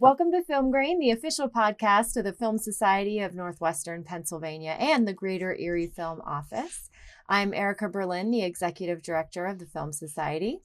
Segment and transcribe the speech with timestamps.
[0.00, 5.08] Welcome to Film Grain, the official podcast of the Film Society of Northwestern Pennsylvania and
[5.08, 6.88] the Greater Erie Film Office.
[7.28, 10.60] I'm Erica Berlin, the executive director of the Film Society.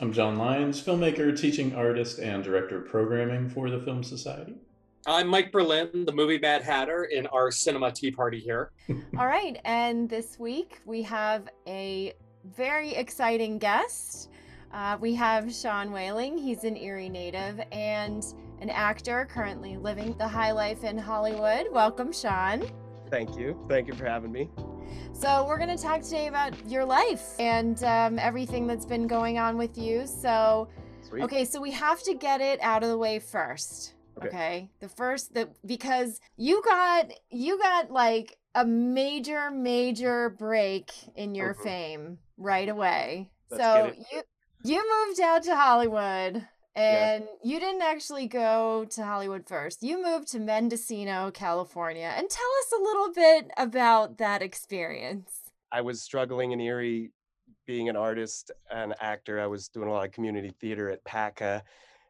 [0.00, 4.54] I'm John Lyons, filmmaker, teaching artist, and director of programming for the Film Society.
[5.04, 8.70] I'm Mike Berlin, the movie Mad Hatter, in our cinema tea party here.
[9.18, 12.12] All right, and this week we have a
[12.54, 14.30] very exciting guest.
[14.72, 16.38] Uh, we have Sean Whaling.
[16.38, 18.24] He's an Erie native and
[18.60, 21.66] an actor currently living the high life in Hollywood.
[21.72, 22.68] Welcome, Sean.
[23.10, 23.58] Thank you.
[23.68, 24.50] Thank you for having me.
[25.12, 29.38] So, we're going to talk today about your life and um, everything that's been going
[29.38, 30.06] on with you.
[30.06, 30.68] So,
[31.02, 31.22] Sweet.
[31.24, 33.94] okay, so we have to get it out of the way first.
[34.18, 34.28] Okay.
[34.28, 34.70] Okay.
[34.80, 41.54] The first that because you got you got like a major major break in your
[41.54, 41.62] Mhm.
[41.62, 43.30] fame right away.
[43.50, 44.22] Let's so you
[44.64, 47.14] you moved out to Hollywood Yeah.
[47.14, 49.82] and you didn't actually go to Hollywood first.
[49.82, 52.12] You moved to Mendocino, California.
[52.14, 55.32] And tell us a little bit about that experience.
[55.72, 57.12] I was struggling in Erie
[57.66, 59.40] being an artist and actor.
[59.40, 61.62] I was doing a lot of community theater at PACA.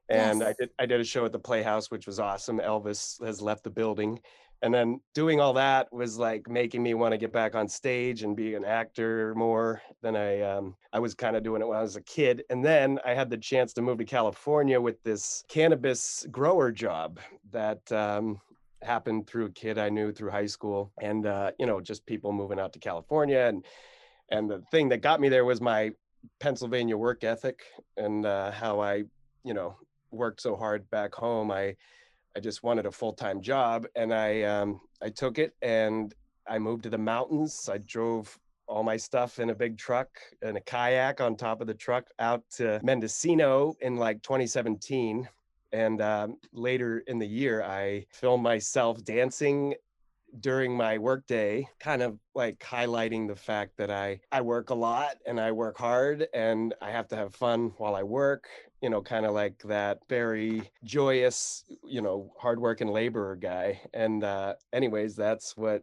[0.09, 2.59] And I did I did a show at the Playhouse, which was awesome.
[2.59, 4.21] Elvis has left the building.
[4.67, 8.25] And then doing all that was like making me want to get back on stage
[8.25, 11.79] and be an actor more than I um I was kind of doing it when
[11.79, 12.43] I was a kid.
[12.51, 17.21] And then I had the chance to move to California with this cannabis grower job
[17.53, 18.41] that um
[18.83, 22.33] happened through a kid I knew through high school and uh you know just people
[22.33, 23.65] moving out to California and
[24.33, 25.93] and the thing that got me there was my
[26.41, 27.63] Pennsylvania work ethic
[27.97, 29.05] and uh how I
[29.45, 29.77] you know
[30.11, 31.77] worked so hard back home I
[32.37, 36.15] I just wanted a full-time job and I um I took it and
[36.47, 37.69] I moved to the mountains.
[37.73, 40.09] I drove all my stuff in a big truck
[40.43, 45.29] and a kayak on top of the truck out to Mendocino in like 2017
[45.73, 49.75] and um, later in the year i filmed myself dancing
[50.41, 55.17] during my workday kind of like highlighting the fact that i i work a lot
[55.27, 58.49] and i work hard and i have to have fun while i work
[58.83, 64.55] you know kind of like that very joyous you know hardworking laborer guy and uh
[64.73, 65.83] anyways that's what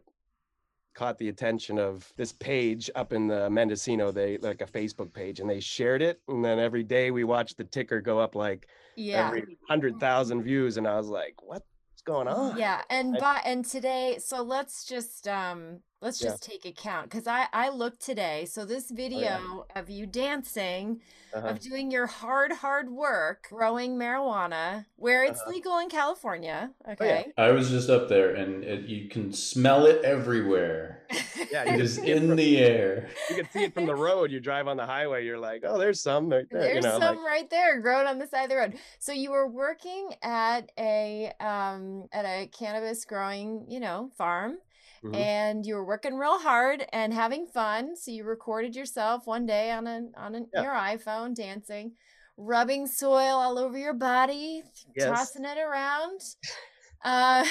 [0.94, 5.40] caught the attention of this page up in the Mendocino, they like a Facebook page,
[5.40, 6.20] and they shared it.
[6.28, 9.26] And then every day we watched the ticker go up like Yeah.
[9.26, 11.66] every hundred thousand views, and I was like, "What's
[12.04, 16.30] going on?" Yeah, and but and today, so let's just um let's Yeah.
[16.30, 18.44] just take account because I I looked today.
[18.44, 21.00] So this video of you dancing,
[21.32, 21.48] Uh-huh.
[21.48, 25.50] of doing your hard hard work growing marijuana, where it's Uh-huh.
[25.50, 26.70] legal in California.
[26.86, 27.32] Oh, Okay.
[27.38, 31.06] I was just up there, and it, you can smell it everywhere.
[31.50, 33.08] Yeah, It you is can see it in from- the air.
[33.30, 34.30] You can see it from the road.
[34.30, 37.00] You drive on the highway, you're like, "Oh, there's some right there." There's you know,
[37.00, 38.78] some like, right there, growing on the side of the road.
[38.98, 44.58] So you were working at a um at a cannabis growing, you know, farm.
[45.04, 45.14] Mhm.
[45.16, 47.94] and you were working real hard and having fun.
[47.96, 50.62] So you recorded yourself one day on an on an, Yeah.
[50.62, 51.92] your iPhone dancing,
[52.36, 54.62] rubbing soil all over your body,
[54.96, 55.06] Yes.
[55.08, 56.20] tossing it around.
[57.06, 57.44] Uh,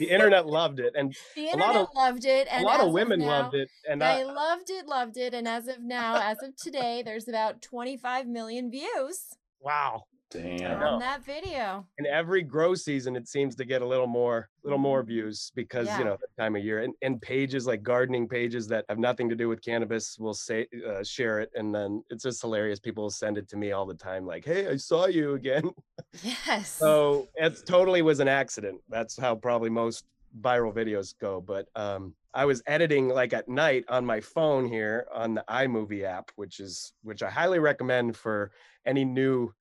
[0.00, 2.80] the internet loved it, and the a internet lot of- loved it, and a lot
[2.80, 3.70] of women now, loved it.
[3.88, 7.28] And They I, loved it, loved it, and as of now, as of today, there's
[7.28, 10.82] about 25 million views wow, Damn.
[10.82, 11.86] on that video.
[11.98, 15.86] in every grow season it seems to get a little more little more views because
[15.86, 15.98] Yeah.
[15.98, 19.28] you know the time of year and, and pages like gardening pages that have nothing
[19.28, 23.04] to do with cannabis will say uh, share it and then it's just hilarious people
[23.04, 25.70] will send it to me all the time like hey i saw you again
[26.22, 26.72] Yes.
[26.72, 30.04] so it totally was an accident that's how probably most
[30.40, 35.06] viral videos go but um i was editing like at night on my phone here
[35.14, 38.50] on the imovie app which is which i highly recommend for
[38.84, 39.52] any new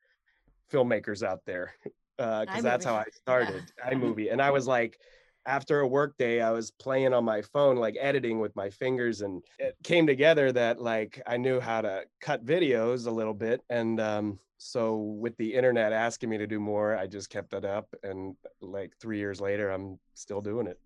[0.71, 1.73] filmmakers out there
[2.17, 3.11] because that's how i yeah.
[3.13, 4.99] started imovie and i was like
[5.45, 9.21] after a work day i was playing on my phone like editing with my fingers
[9.21, 13.61] and it came together that like i knew how to cut videos a little bit
[13.69, 17.65] and um so with the internet asking me to do more i just kept it
[17.65, 20.79] up and like three years later i'm still doing it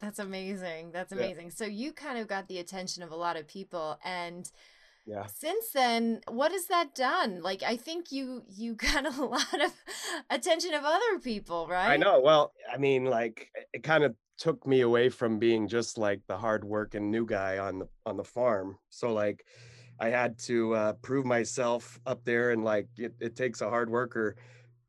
[0.00, 0.92] That's amazing.
[0.92, 1.18] That's Yeah.
[1.18, 1.50] amazing.
[1.50, 4.50] So you kind of got the attention of a lot of people and
[5.08, 7.40] yeah since then, what has that done?
[7.42, 9.72] Like I think you you got a lot of
[10.30, 11.90] attention of other people, right?
[11.90, 12.20] I know.
[12.20, 16.36] Well, I mean, like it kind of took me away from being just like the
[16.36, 18.78] hardworking new guy on the on the farm.
[18.90, 19.44] So like
[20.00, 23.90] I had to uh, prove myself up there, and like it, it takes a hard
[23.90, 24.36] worker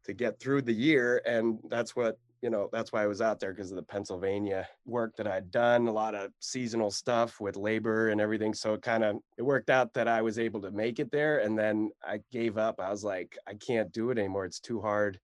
[0.05, 2.69] to get through the year, and that's what you know.
[2.71, 5.91] That's why I was out there because of the Pennsylvania work that I'd done, a
[5.91, 8.53] lot of seasonal stuff with labor and everything.
[8.53, 11.39] So it kind of it worked out that I was able to make it there,
[11.39, 12.79] and then I gave up.
[12.79, 14.45] I was like, I can't do it anymore.
[14.45, 15.19] It's too hard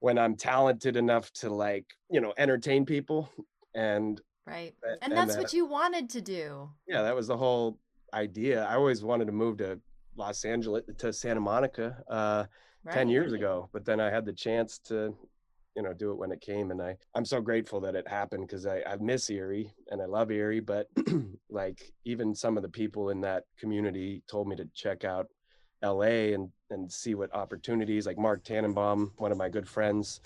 [0.00, 3.30] when I'm talented enough to like, you know, entertain people.
[3.74, 4.74] And Right.
[4.84, 6.68] a- And that's that- what you wanted to do.
[6.86, 7.78] yeah, that was the whole
[8.12, 8.64] idea.
[8.66, 9.80] I always wanted to move to
[10.16, 12.44] Los Angeles to Santa Monica uh,
[12.84, 12.92] Right.
[12.92, 15.16] 10 years ago, but then I had the chance to,
[15.76, 16.70] you know, do it when it came.
[16.70, 20.06] And I, I'm so grateful that it happened because I, I miss Erie and I
[20.06, 20.88] love Erie, but
[21.50, 25.26] like even some of the people in that community told me to check out
[25.82, 30.20] LA and, and see what opportunities like Mark Tannenbaum, one of my good friends,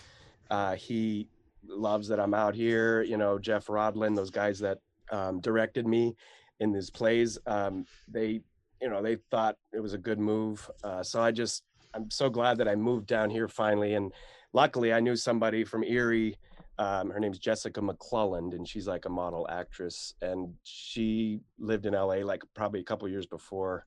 [0.50, 1.28] uh, he
[1.66, 4.78] loves that I'm out here, you know, Jeff Rodlin, those guys that
[5.10, 6.14] um, directed me
[6.60, 8.40] in these plays, um, they,
[8.80, 10.70] you know, they thought it was a good move.
[10.84, 11.64] Uh, so I just,
[11.94, 13.94] I'm so glad that I moved down here finally.
[13.94, 14.12] And
[14.52, 16.36] luckily, I knew somebody from Erie.
[16.78, 20.14] Um, her name's Jessica McClelland, and she's like a model actress.
[20.22, 23.84] And she lived in LA like probably a couple years before,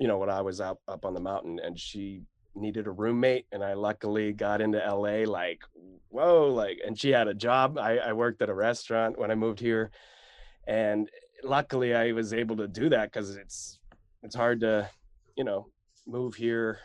[0.00, 1.60] you know, when I was up up on the mountain.
[1.62, 2.22] And she
[2.56, 5.30] needed a roommate, and I luckily got into LA.
[5.30, 5.60] Like,
[6.08, 7.78] whoa, like, and she had a job.
[7.78, 9.90] I, I worked at a restaurant when I moved here,
[10.66, 11.08] and
[11.44, 13.78] luckily I was able to do that because it's
[14.24, 14.90] it's hard to,
[15.36, 15.68] you know,
[16.06, 16.80] move here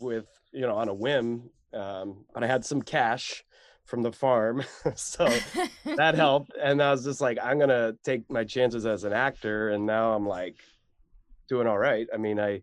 [0.00, 3.44] with you know on a whim um, but i had some cash
[3.84, 4.62] from the farm
[4.94, 5.28] so
[5.96, 9.70] that helped and i was just like i'm gonna take my chances as an actor
[9.70, 10.56] and now i'm like
[11.48, 12.60] doing all right i mean i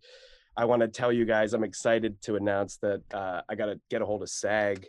[0.55, 4.01] i want to tell you guys i'm excited to announce that uh, i gotta get
[4.01, 4.87] a hold of sag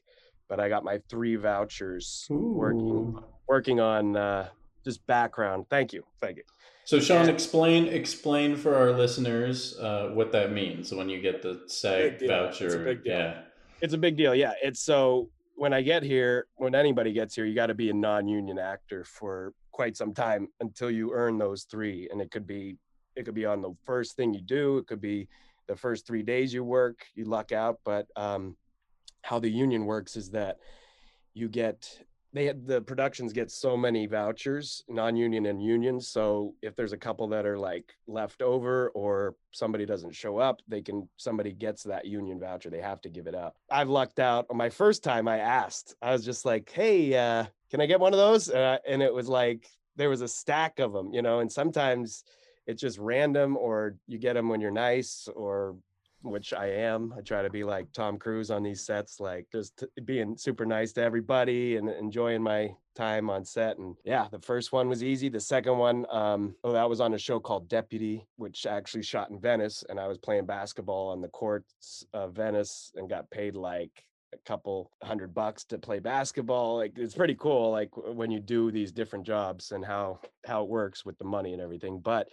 [0.48, 2.80] but i got my three vouchers working
[3.16, 3.24] Ooh.
[3.48, 4.48] working on uh,
[4.84, 6.44] just background thank you thank you
[6.84, 7.32] So Sean, Yeah.
[7.32, 12.28] explain explain for our listeners uh, what that means when you get the SAG Big
[12.28, 12.44] deal.
[12.46, 12.84] It's a voucher.
[12.84, 13.12] big deal.
[13.12, 13.42] Yeah.
[13.80, 14.34] It's a big deal.
[14.34, 14.54] Yeah.
[14.62, 17.94] It's so when I get here, when anybody gets here, you got to be a
[17.94, 22.08] non-union actor for quite some time until you earn those three.
[22.10, 22.76] And it could be,
[23.14, 24.78] it could be on the first thing you do.
[24.78, 25.28] It could be
[25.68, 27.78] the first three days you work, you luck out.
[27.84, 28.56] But um,
[29.22, 30.58] how the union works is that
[31.34, 32.00] you get
[32.38, 36.96] they had the productions get so many vouchers non-union and union so if there's a
[36.96, 41.82] couple that are like left over or somebody doesn't show up they can somebody gets
[41.82, 43.56] that union voucher they have to give it up.
[43.68, 47.44] I've lucked out on my first time i asked i was just like hey uh
[47.72, 48.48] can i get one of those?
[48.48, 52.22] Uh, and it was like there was a stack of them you know and sometimes
[52.68, 55.74] it's just random or you get them when you're nice or
[56.22, 57.14] which I am.
[57.16, 60.92] I try to be like Tom Cruise on these sets, like just being super nice
[60.94, 63.78] to everybody and enjoying my time on set.
[63.78, 65.28] And yeah, the first one was easy.
[65.28, 69.30] The second one, um, oh, that was on a show called Deputy, which actually shot
[69.30, 69.84] in Venice.
[69.88, 74.04] And I was playing basketball on the courts of Venice and got paid like
[74.34, 76.76] a couple hundred bucks to play basketball.
[76.76, 80.68] Like it's pretty cool, like when you do these different jobs and how how it
[80.68, 82.00] works with the money and everything.
[82.00, 82.28] But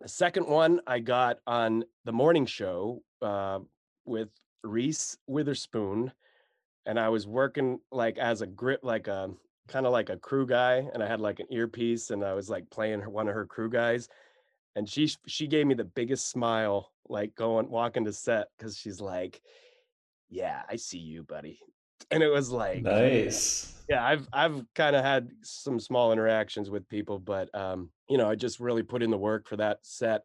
[0.00, 3.60] the second one I got on the morning show uh,
[4.04, 4.30] with
[4.62, 6.12] Reese Witherspoon,
[6.86, 9.30] and I was working like as a grip, like a
[9.68, 12.48] kind of like a crew guy, and I had like an earpiece, and I was
[12.48, 14.08] like playing her, one of her crew guys,
[14.76, 19.00] and she she gave me the biggest smile, like going walking to set, because she's
[19.00, 19.40] like,
[20.28, 21.60] "Yeah, I see you, buddy,"
[22.10, 23.84] and it was like, Nice.
[23.88, 28.28] yeah i've i've kind of had some small interactions with people but um you know
[28.28, 30.22] i just really put in the work for that set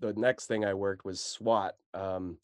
[0.00, 2.36] the next thing i worked was swat um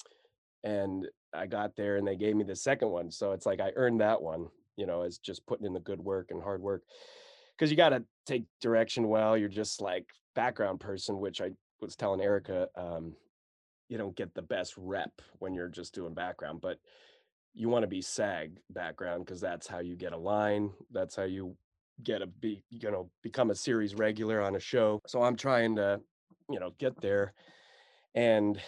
[0.65, 3.71] and i got there and they gave me the second one so it's like i
[3.77, 6.83] earned that one you know as just putting in the good work and hard work
[7.57, 11.97] because you got to take direction well you're just like background person which i was
[11.97, 13.15] telling erica um
[13.89, 16.79] you don't get the best rep when you're just doing background but
[17.55, 20.71] you want to be SAG background because that's how you get a line.
[20.91, 21.57] That's how you
[22.03, 25.01] get a be you know become a series regular on a show.
[25.07, 26.01] So I'm trying to
[26.51, 27.33] you know get there,
[28.15, 28.61] and,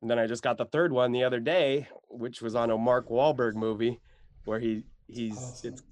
[0.00, 2.78] and then I just got the third one the other day, which was on a
[2.78, 4.00] Mark Wahlberg movie,
[4.44, 5.72] where he he's Awesome.
[5.74, 5.82] it's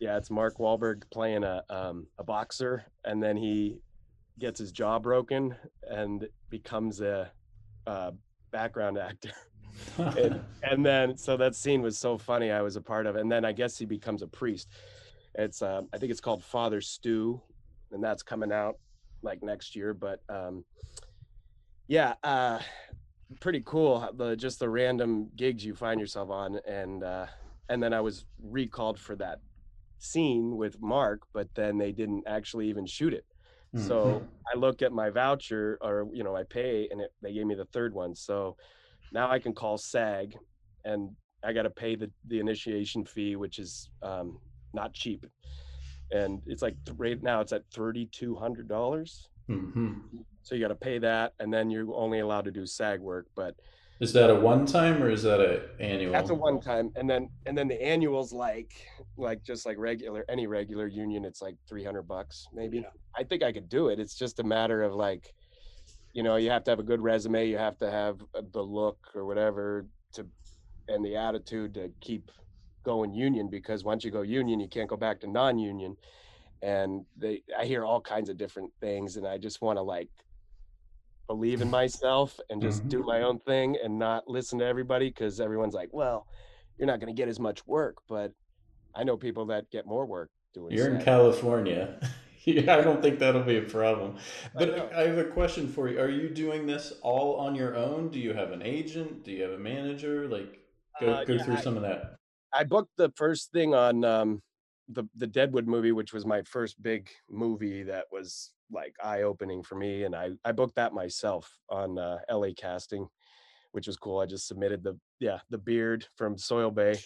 [0.00, 3.78] yeah it's Mark Wahlberg playing a um, a boxer, and then he
[4.38, 5.54] gets his jaw broken
[5.88, 7.30] and becomes a,
[7.86, 8.10] uh
[8.50, 9.30] background actor.
[9.98, 13.20] And, and then so that scene was so funny i was a part of it.
[13.20, 14.68] And then i guess he becomes a priest.
[15.34, 17.40] It's um, i think it's called Father Stu
[17.92, 18.76] and that's coming out
[19.22, 20.64] like next year but um
[21.88, 22.58] yeah uh
[23.40, 27.26] pretty cool the just the random gigs you find yourself on and uh
[27.68, 29.38] and then i was recalled for that
[29.98, 33.24] scene with mark but then they didn't actually even shoot it
[33.76, 37.46] so I look at my voucher or you know I pay and it, they gave
[37.46, 38.14] me the third one.
[38.16, 38.56] So
[39.12, 40.34] now I can call SAG
[40.84, 41.10] and
[41.44, 44.38] I got to pay the the initiation fee, which is um,
[44.74, 45.24] not cheap.
[46.12, 49.28] And it's like right now it's at thirty two hundred dollars.
[49.48, 50.00] Mhm.
[50.42, 53.26] So you got to pay that, and then you're only allowed to do SAG work.
[53.34, 53.54] But
[54.00, 56.12] Is that a one time or is that a annual?
[56.12, 58.72] That's a one time, and then and then the annuals like
[59.16, 62.78] like just like regular any regular union, it's like three hundred bucks maybe.
[62.78, 62.90] Yeah.
[63.14, 64.00] I think I could do it.
[64.00, 65.34] It's just a matter of like,
[66.12, 68.62] you know, you have to have a good resume, you have to have uh, the
[68.62, 70.26] look or whatever to,
[70.88, 72.30] and the attitude to keep
[72.84, 75.96] going union because once you go union, you can't go back to non-union,
[76.62, 80.08] and they I hear all kinds of different things, and I just want to like
[81.28, 82.88] believe in myself and just Mhm.
[82.88, 86.26] do my own thing and not listen to everybody because everyone's like, well,
[86.76, 88.32] you're not going to get as much work, but
[88.94, 90.74] I know people that get more work doing.
[90.74, 91.02] You're in.
[91.04, 92.00] California.
[92.44, 94.16] yeah, I don't think that'll be a problem.
[94.54, 94.90] But know.
[94.92, 96.00] I have a question for you.
[96.00, 98.08] Are you doing this all on your own?
[98.08, 99.22] Do you have an agent?
[99.22, 100.26] Do you have a manager?
[100.26, 100.58] Like,
[101.00, 102.16] go Uh, go yeah, through I- some of that.
[102.52, 104.42] I booked the first thing on um,
[104.88, 109.62] the the Deadwood movie, which was my first big movie that was like eye opening
[109.62, 113.08] for me, and I I booked that myself on uh, LA Casting,
[113.72, 114.20] which was cool.
[114.20, 116.98] I just submitted the yeah the beard from Soil Bay,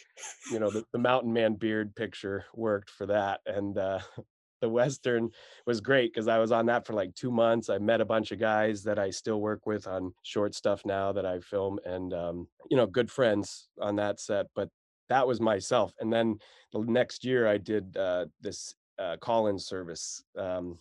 [0.51, 4.01] you know the, the mountain man beard picture worked for that, and uh,
[4.61, 5.31] the Western
[5.67, 7.69] was great because I was on that for like two months.
[7.69, 11.13] I met a bunch of guys that I still work with on short stuff now
[11.13, 14.71] that I film, and um, you know good friends on that set, but
[15.09, 15.93] that was myself.
[16.01, 16.39] And then
[16.73, 20.79] the next year I did uh, this uh, call-in service, um,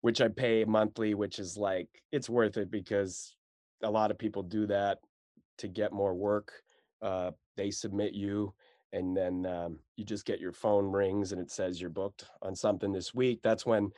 [0.00, 3.34] which I pay monthly, which is like it's worth it because
[3.82, 4.98] a lot of people do that
[5.58, 6.52] to get more work.
[7.00, 8.54] Uh, they submit you,
[8.92, 12.54] and then um, you just get your phone rings and it says you're booked on
[12.54, 13.40] something this week.
[13.42, 13.90] That's when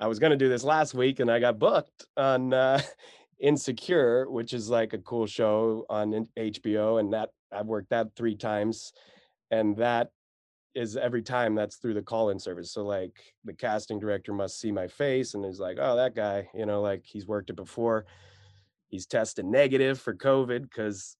[0.00, 2.80] I was going to do this last week, and I got booked on uh,
[3.40, 8.36] Insecure, which is like a cool show on HBO, and that I've worked that three
[8.36, 8.92] times,
[9.50, 10.10] and that
[10.74, 12.72] is every time that's through the call-in service.
[12.72, 13.12] So like
[13.44, 16.80] the casting director must see my face, and he's like, "Oh, that guy, you know,
[16.80, 18.06] like he's worked it before.
[18.88, 21.16] He's tested negative for COVID because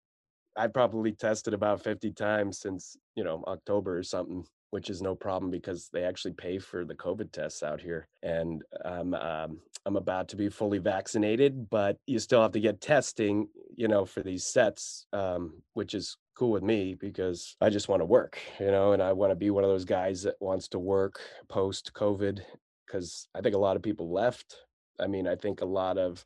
[0.57, 5.15] I probably tested about 50 times since, you know, October or something, which is no
[5.15, 8.07] problem because they actually pay for the COVID tests out here.
[8.23, 12.81] And um, um, I'm about to be fully vaccinated, but you still have to get
[12.81, 17.89] testing, you know, for these sets, um, which is cool with me because I just
[17.89, 20.37] want to work, you know, and I want to be one of those guys that
[20.41, 22.41] wants to work post COVID
[22.87, 24.57] because I think a lot of people left.
[24.99, 26.25] I mean, I think a lot of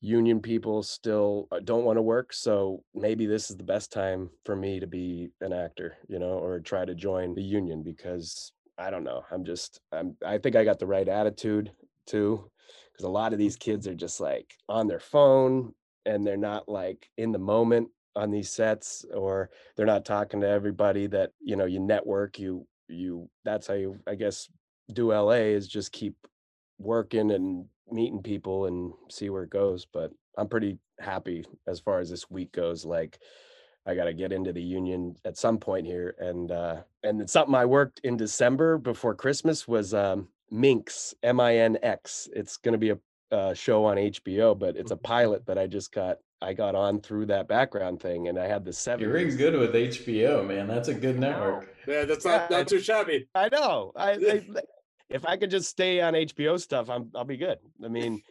[0.00, 4.30] union people still uh, don't want to work so maybe this is the best time
[4.44, 8.52] for me to be an actor you know or try to join the union because
[8.78, 11.72] i don't know i'm just i'm i think i got the right attitude
[12.06, 12.48] too
[12.92, 15.72] because a lot of these kids are just like on their phone
[16.06, 20.48] and they're not like in the moment on these sets or they're not talking to
[20.48, 24.48] everybody that you know you network you you that's how you i guess
[24.92, 26.14] do la is just keep
[26.78, 29.86] working and meeting people and see where it goes.
[29.86, 32.84] But I'm pretty happy as far as this week goes.
[32.84, 33.18] Like
[33.86, 37.32] I got to get into the union at some point here, and uh, and it's
[37.32, 42.28] something I worked in December before Christmas was um, Minx M I N X.
[42.34, 42.98] It's going to be a
[43.30, 46.18] uh, show on HBO, but it's a pilot that I just got.
[46.40, 49.00] I got on through that background thing, and I had the seven.
[49.04, 50.68] You're in good with HBO, man.
[50.68, 51.74] That's a good network.
[51.86, 53.26] Yeah, that's not, not too shabby.
[53.34, 53.90] I know.
[53.96, 54.44] I, I
[55.10, 57.58] if I could just stay on HBO stuff, I'm I'll be good.
[57.84, 58.22] I mean,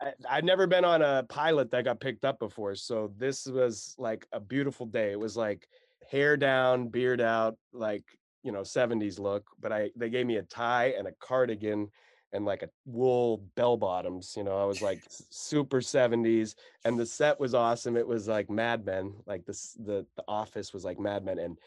[0.00, 3.94] I, I've never been on a pilot that got picked up before, so this was
[3.98, 5.12] like a beautiful day.
[5.12, 5.68] It was like
[6.10, 8.04] hair down, beard out, like
[8.42, 9.44] you know 70s look.
[9.60, 11.88] But I they gave me a tie and a cardigan
[12.32, 14.34] and like a wool bell bottoms.
[14.36, 17.96] You know, I was like super 70s, and the set was awesome.
[17.96, 21.58] It was like Mad Men, like this the the office was like Mad Men, and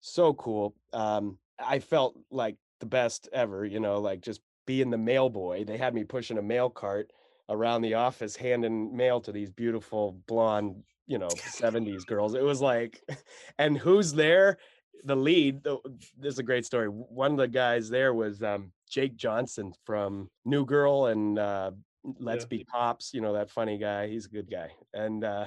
[0.00, 0.74] so cool.
[0.92, 5.64] Um, I felt like the best ever, you know, like just being the mail boy.
[5.64, 7.10] They had me pushing a mail cart
[7.48, 12.34] around the office, handing mail to these beautiful blonde, you know, 70s girls.
[12.34, 13.00] It was like,
[13.58, 14.58] and who's there?
[15.04, 15.78] The lead, the-
[16.18, 16.88] this is a great story.
[16.88, 21.70] One of the guys there was um, Jake Johnson from New Girl and uh,
[22.18, 22.58] Let's Yeah.
[22.58, 24.08] Be Cops, you know, that funny guy.
[24.08, 24.70] He's a good guy.
[24.94, 25.46] And uh,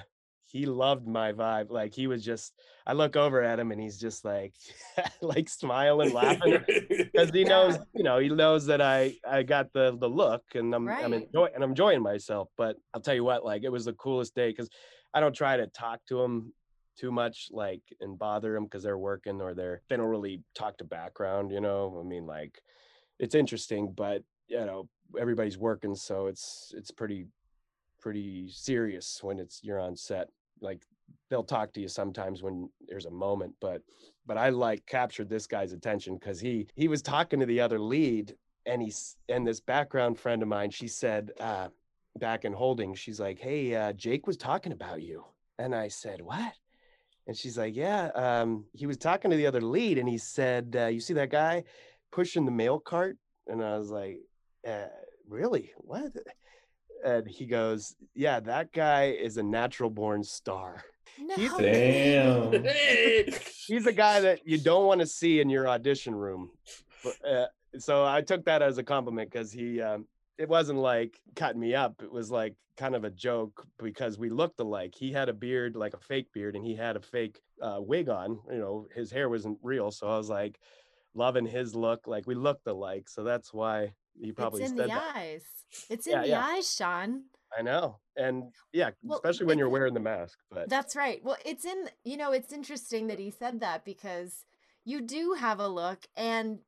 [0.51, 1.69] he loved my vibe.
[1.69, 2.53] Like he was just,
[2.85, 4.53] I look over at him and he's just like,
[5.21, 6.57] like smiling, laughing
[7.13, 10.73] because he knows, you know, he knows that I I got the the look and
[10.73, 11.23] I'm I'm Right.
[11.23, 12.49] enjoying and I'm enjoying myself.
[12.57, 14.69] But I'll tell you what, like it was the coolest day because
[15.13, 16.53] I don't try to talk to him
[16.97, 20.77] too much, like and bother him because they're working or they're they don't really talk
[20.79, 21.51] to background.
[21.51, 22.61] You know, I mean, like
[23.19, 24.89] it's interesting, but you know
[25.19, 27.27] everybody's working, so it's it's pretty
[27.99, 30.29] pretty serious when it's you're on set.
[30.61, 30.83] Like
[31.29, 33.81] they'll talk to you sometimes when there's a moment, but
[34.25, 37.79] but I like captured this guy's attention because he he was talking to the other
[37.79, 38.35] lead
[38.65, 41.69] and he's and this background friend of mine, she said uh
[42.17, 45.25] back in holding, she's like, Hey, uh, Jake was talking about you.
[45.57, 46.53] And I said, What?
[47.27, 48.09] And she's like, Yeah.
[48.15, 51.31] Um, he was talking to the other lead and he said, uh, You see that
[51.31, 51.63] guy
[52.11, 53.17] pushing the mail cart?
[53.47, 54.19] And I was like,
[54.67, 54.87] uh,
[55.27, 55.71] Really?
[55.77, 56.11] What?
[57.05, 60.83] And he goes, Yeah, that guy is a natural born star.
[61.19, 61.35] No.
[61.35, 62.63] He's- Damn.
[63.67, 66.49] He's a guy that you don't want to see in your audition room.
[67.03, 67.45] But, uh,
[67.77, 70.05] so I took that as a compliment because he, um,
[70.37, 72.01] it wasn't like cutting me up.
[72.01, 74.93] It was like kind of a joke because we looked alike.
[74.97, 78.09] He had a beard, like a fake beard, and he had a fake uh, wig
[78.09, 78.39] on.
[78.51, 79.91] You know, his hair wasn't real.
[79.91, 80.59] So I was like
[81.13, 82.07] loving his look.
[82.07, 83.07] Like we looked alike.
[83.09, 85.15] So that's why he probably it's in said the that.
[85.15, 85.43] eyes.
[85.89, 86.43] It's Yeah, in the yeah.
[86.45, 87.23] eyes, Sean.
[87.57, 87.97] I know.
[88.15, 90.37] And yeah, Well, especially when you're wearing the mask.
[90.51, 91.23] But That's right.
[91.23, 94.45] Well, it's in, you know, it's interesting that he said that because
[94.85, 96.59] you do have a look and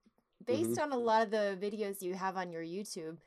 [0.46, 0.82] based Mm-hmm.
[0.82, 3.18] on a lot of the videos you have on your YouTube,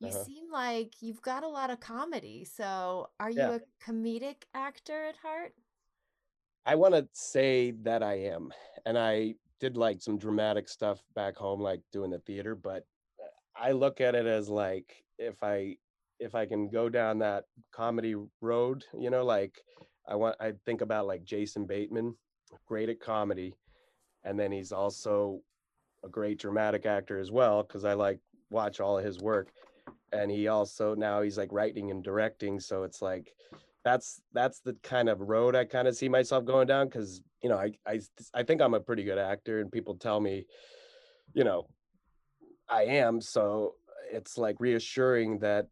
[0.00, 0.24] you Uh-huh.
[0.24, 2.44] seem like you've got a lot of comedy.
[2.44, 3.58] So, are you Yeah.
[3.58, 5.54] a comedic actor at heart?
[6.66, 8.52] I want to say that I am.
[8.84, 12.84] And I did like some dramatic stuff back home, like doing the theater, but
[13.60, 15.76] I look at it as like if I
[16.20, 19.62] if I can go down that comedy road, you know, like
[20.06, 22.14] I want I think about like Jason Bateman,
[22.66, 23.54] great at comedy,
[24.24, 25.40] and then he's also
[26.04, 29.48] a great dramatic actor as well because I like watch all of his work.
[30.12, 33.32] And he also now he's like writing and directing, so it's like
[33.84, 37.48] that's that's the kind of road I kind of see myself going down because you
[37.48, 38.00] know I, I
[38.34, 40.46] I think I'm a pretty good actor and people tell me,
[41.34, 41.66] you know,
[42.70, 43.20] I am.
[43.20, 43.74] So
[44.12, 45.68] it's like reassuring that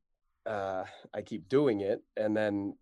[0.46, 0.84] uh,
[1.14, 2.76] I keep doing it, and then,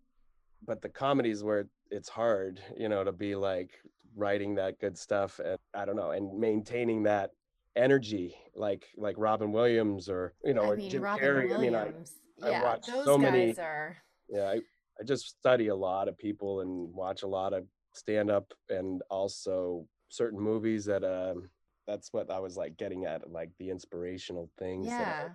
[0.65, 3.71] but the comedies where it's hard, you know, to be like
[4.15, 7.31] writing that good stuff and I don't know and maintaining that
[7.75, 11.53] energy like like Robin Williams or you know I or mean, Jim Robin Carrey.
[11.53, 12.13] I mean, I Williams.
[12.41, 13.97] I yeah, watch those so guys many- are.
[14.29, 14.53] yeah I,
[14.99, 19.01] I just study a lot of people and watch a lot of stand up and
[19.09, 21.49] also certain movies that um
[21.87, 25.29] that's what i was like getting at like the inspirational things that I- Yeah.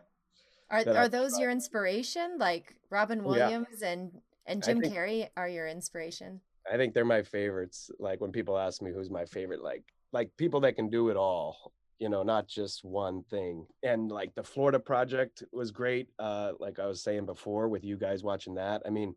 [0.73, 2.37] Are that I are those your inspiration?
[2.39, 3.47] Like Robin Oh, yeah.
[3.49, 6.41] Williams and and Jim think- Carrey are your inspiration?
[6.73, 7.91] I think they're my favorites.
[7.99, 11.17] Like when people ask me who's my favorite, like like people that can do it
[11.17, 13.67] all, you know, not just one thing.
[13.83, 16.07] And like the Florida project was great.
[16.21, 18.83] Uh like I was saying before with you guys watching that.
[18.87, 19.17] I mean,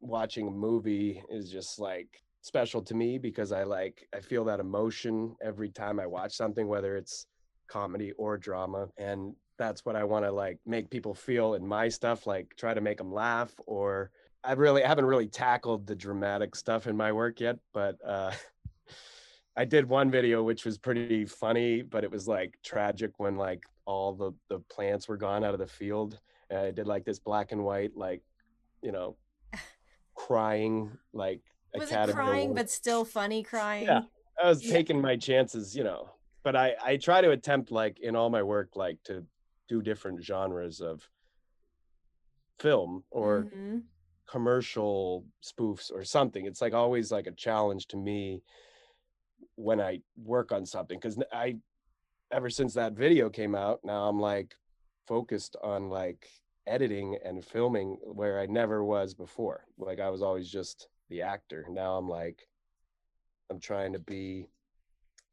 [0.00, 4.60] watching a movie is just like special to me because I like I feel that
[4.60, 7.26] emotion every time I watch something whether it's
[7.68, 11.88] comedy or drama and that's what I want to like make people feel in my
[11.88, 14.10] stuff like try to make them laugh or
[14.44, 18.32] I really I haven't really tackled the dramatic stuff in my work yet, but uh,
[19.56, 23.64] I did one video which was pretty funny, but it was like tragic when like
[23.86, 26.18] all the the plants were gone out of the field.
[26.50, 28.20] And I did like this black and white, like
[28.82, 29.16] you know,
[30.14, 31.40] crying like
[31.76, 32.56] Was Academy it crying Award.
[32.56, 33.84] but still funny crying?
[33.84, 34.02] Yeah,
[34.42, 36.10] I was taking my chances, you know.
[36.42, 39.24] But I I try to attempt like in all my work like to
[39.68, 41.08] do different genres of
[42.58, 43.84] film or Mhm.
[44.26, 46.46] commercial spoofs or something.
[46.46, 48.42] It's like always like a challenge to me
[49.56, 51.58] when I work on something because I
[52.30, 54.54] ever since that video came out, now I'm like
[55.06, 56.28] focused on like
[56.66, 59.66] editing and filming where I never was before.
[59.78, 61.66] Like I was always just the actor.
[61.70, 62.48] Now I'm like
[63.50, 64.48] I'm trying to be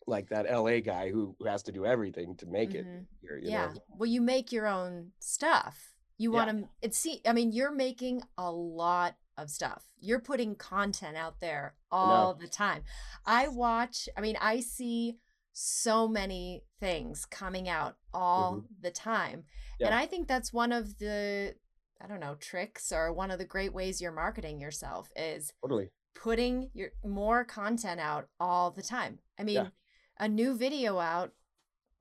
[0.07, 3.05] like that LA guy who, who has to do everything to make it Mhm.
[3.21, 3.67] here, Yeah.
[3.67, 3.81] know.
[3.89, 5.95] Well, you make your own stuff.
[6.17, 6.45] You Yeah.
[6.45, 9.83] want to it's see I mean, you're making a lot of stuff.
[9.99, 12.83] You're putting content out there all the time.
[13.25, 15.17] I watch, I mean, I see
[15.53, 19.45] so many things coming out all the time.
[19.79, 19.97] And Mm-hmm.
[19.99, 21.55] I think that's one of the
[22.03, 25.89] I don't know, tricks or one of the great ways you're marketing yourself is Totally.
[26.15, 29.19] putting your more content out all the time.
[29.39, 29.71] I mean,
[30.19, 31.31] a new video out,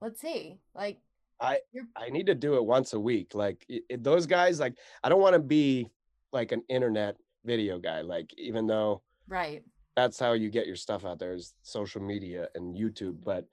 [0.01, 0.99] let's see, like
[1.39, 1.59] I
[1.95, 3.33] I need to do it once a week.
[3.33, 5.89] Like it- those guys, like I don't want to be
[6.31, 8.01] like an internet video guy.
[8.01, 9.63] Like even though right.
[9.95, 13.23] that's how you get your stuff out there is social media and YouTube.
[13.23, 13.47] But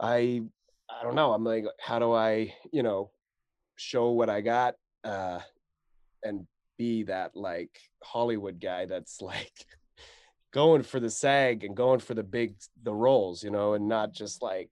[0.00, 0.42] I
[0.88, 1.32] I don't know.
[1.32, 3.10] I'm like, how do I, you know,
[3.76, 5.40] show what I got uh
[6.22, 6.46] and
[6.78, 9.66] be that like Hollywood guy that's like
[10.52, 14.12] going for the SAG and going for the big the roles, you know, and not
[14.12, 14.70] just like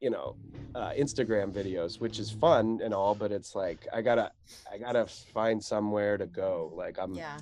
[0.00, 0.34] you know
[0.74, 4.32] uh, instagram videos which is fun and all but it's like i gotta
[4.72, 7.36] i gotta find somewhere to go like i'm Yeah.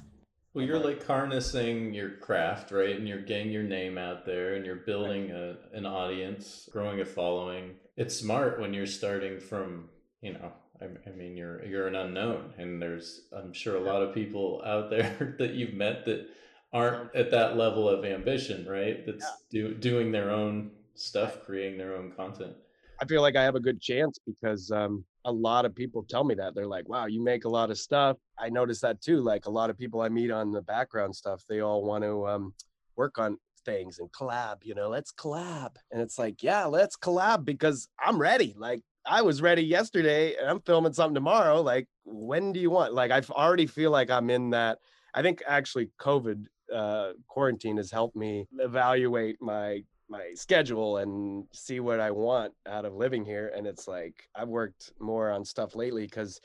[0.55, 2.97] Well, you're like harnessing your craft, right?
[2.97, 7.05] And you're getting your name out there and you're building a, an audience, growing a
[7.05, 7.75] following.
[7.97, 9.89] It's smart when you're starting from,
[10.23, 14.03] you know, I, I mean, you're you're an unknown, and there's I'm sure a lot
[14.03, 16.29] of people out there that you've met that
[16.73, 19.05] aren't at that level of ambition, right?
[19.07, 22.55] That's do, doing their own stuff, creating their own content.
[23.01, 26.25] I feel like I have a good chance because um, a lot of people tell
[26.25, 29.21] me that they're like, "Wow, you make a lot of stuff." I notice that too.
[29.21, 32.27] Like a lot of people I meet on the background stuff, they all want to
[32.27, 32.55] um,
[32.97, 34.59] work on things and collab.
[34.63, 38.55] You know, let's collab, and it's like, yeah, let's collab because I'm ready.
[38.57, 41.63] Like I was ready yesterday, and I'm filming something tomorrow.
[41.63, 42.93] Like, when do you want?
[42.93, 44.79] Like, I already feel like I'm in that.
[45.15, 46.45] I think actually, COVID
[46.75, 52.87] uh, quarantine has helped me evaluate my my schedule and see what I want out
[52.87, 53.53] of living here.
[53.55, 56.41] And it's like I've worked more on stuff lately because,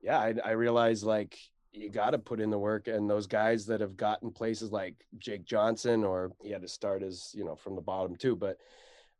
[0.00, 1.38] yeah, I, I realize like
[1.72, 2.88] you got to put in the work.
[2.88, 7.02] And those guys that have gotten places like Jake Johnson, or he had to start
[7.02, 8.56] as you know from the bottom too, but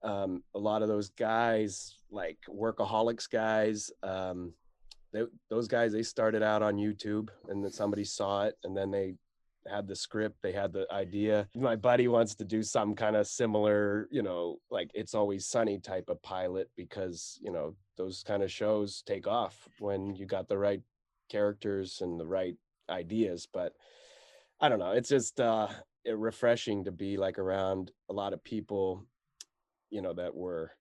[0.03, 4.53] um, a lot of those guys, like workaholics guys, um,
[5.13, 8.91] they, those guys, they started out on YouTube and then somebody saw it and then
[8.91, 9.15] they
[9.71, 11.49] had the script, they had the idea.
[11.55, 15.79] My buddy wants to do some kind of similar, you know, like it's always sunny
[15.79, 20.49] type of pilot because, you know, those kind of shows take off when you got
[20.49, 20.81] the right
[21.31, 22.57] characters and the right
[22.91, 23.47] ideas.
[23.53, 23.75] But
[24.61, 25.69] I don't know, it's just uh
[26.07, 29.05] refreshing to be like around a lot of people,
[29.91, 30.73] you know, that were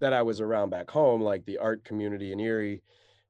[0.00, 2.82] that I was around back home, like the art community in Erie,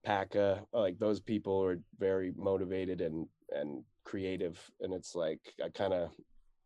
[0.04, 5.92] PACA, like those people are very motivated and and creative and it's like i kind
[5.92, 6.10] of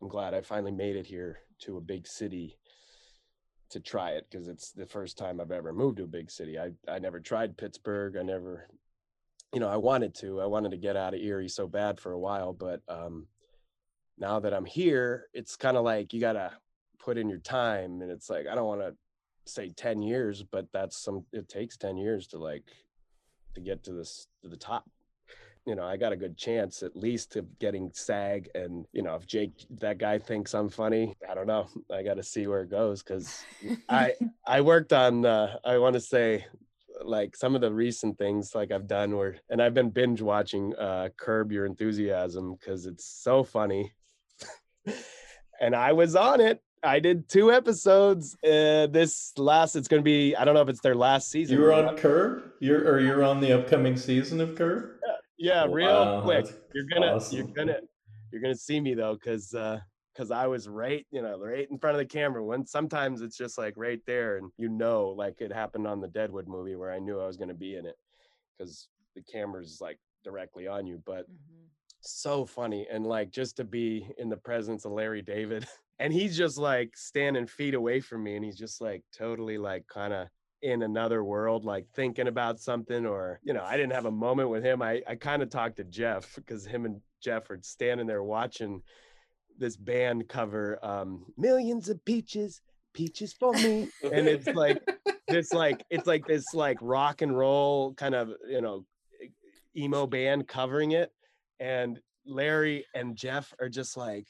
[0.01, 2.57] i'm glad i finally made it here to a big city
[3.71, 6.59] to try it because it's the first time i've ever moved to a big city.
[6.59, 8.69] I i never tried pittsburgh i never
[9.53, 12.13] you know i wanted to i wanted to get out of erie so bad for
[12.13, 13.27] a while but um
[14.17, 16.53] now that i'm here it's kind of like you gotta
[16.99, 18.95] put in your time and it's like i don't want to
[19.47, 22.65] say 10 years but that's some it takes 10 years to like
[23.55, 24.89] to get to this to the top
[25.67, 28.51] you know, I got a good chance at least of getting SAG.
[28.55, 31.69] And, you know, if Jake, that guy thinks I'm funny, I don't know.
[31.93, 33.45] I got to see where it goes because
[33.89, 34.13] I,
[34.47, 36.45] I worked on, uh, I want to say,
[37.03, 40.75] like some of the recent things like I've done where, and I've been binge watching
[40.77, 43.93] uh, Curb Your Enthusiasm because it's so funny.
[45.61, 46.63] and I was on it.
[46.85, 48.37] I did two episodes.
[48.45, 50.37] Uh, this last, it's going to be.
[50.37, 51.57] I don't know if it's their last season.
[51.57, 52.53] You were on Curb.
[52.61, 54.95] You're or you're on the upcoming season of Curb.
[55.37, 56.47] Yeah, real wow, quick.
[56.75, 57.37] You're gonna awesome.
[57.37, 57.79] you're gonna
[58.33, 59.79] you're gonna see me though, cause uh
[60.15, 62.45] because I was right, you know, right in front of the camera.
[62.45, 66.09] When sometimes it's just like right there, and you know, like it happened on the
[66.09, 67.97] Deadwood movie where I knew I was gonna be in it,
[68.57, 71.03] because the camera's like directly on you.
[71.05, 71.67] But mm-hmm.
[72.01, 75.67] so funny, and like just to be in the presence of Larry David,
[75.99, 79.87] and he's just like standing feet away from me, and he's just like totally like
[79.87, 80.29] kind of
[80.65, 84.49] in another world, like thinking about something, or, you know, I didn't have a moment
[84.49, 84.81] with him.
[84.81, 88.81] I, I kind of talked to Jeff because him and Jeff are standing there watching
[89.59, 92.63] this band cover um, Millions of Peaches,
[92.95, 93.91] Peaches for Me.
[94.03, 94.81] and it's like
[95.29, 98.87] this, like, it's like this, like, rock and roll kind of, you know,
[99.77, 101.13] emo band covering it.
[101.61, 104.27] And Larry and Jeff are just like,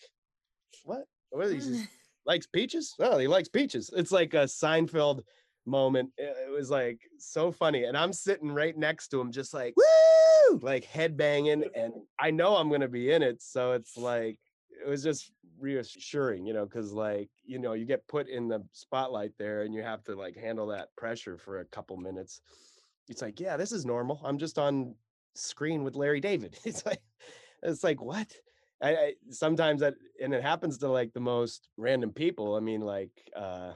[0.83, 1.05] what?
[1.31, 1.87] What these?
[2.27, 2.95] likes peaches?
[2.99, 3.91] Oh, he likes peaches.
[3.95, 5.23] It's like a Seinfeld
[5.67, 6.11] moment.
[6.17, 7.85] It was like so funny.
[7.85, 11.65] And I'm sitting right next to him, just like, woo, like head banging.
[11.75, 13.43] And I know I'm going to be in it.
[13.43, 14.39] So it's like,
[14.71, 18.65] it was just reassuring, you know, because like, you know, you get put in the
[18.73, 22.41] spotlight there and you have to like handle that pressure for a couple minutes.
[23.09, 24.21] It's like, yeah, this is normal.
[24.25, 24.95] I'm just on
[25.35, 26.59] screen with Larry David.
[26.65, 27.03] It's like,
[27.63, 28.27] it's like, what?
[28.83, 32.55] I, I sometimes that, and it happens to like the most random people.
[32.57, 33.73] I mean, like, uh,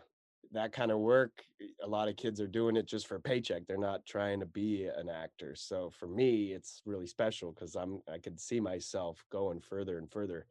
[0.52, 1.42] that kind of work
[1.82, 4.46] a lot of kids are doing it just for a paycheck they're not trying to
[4.46, 9.24] be an actor so for me it's really special because i'm i could see myself
[9.30, 10.46] going further and further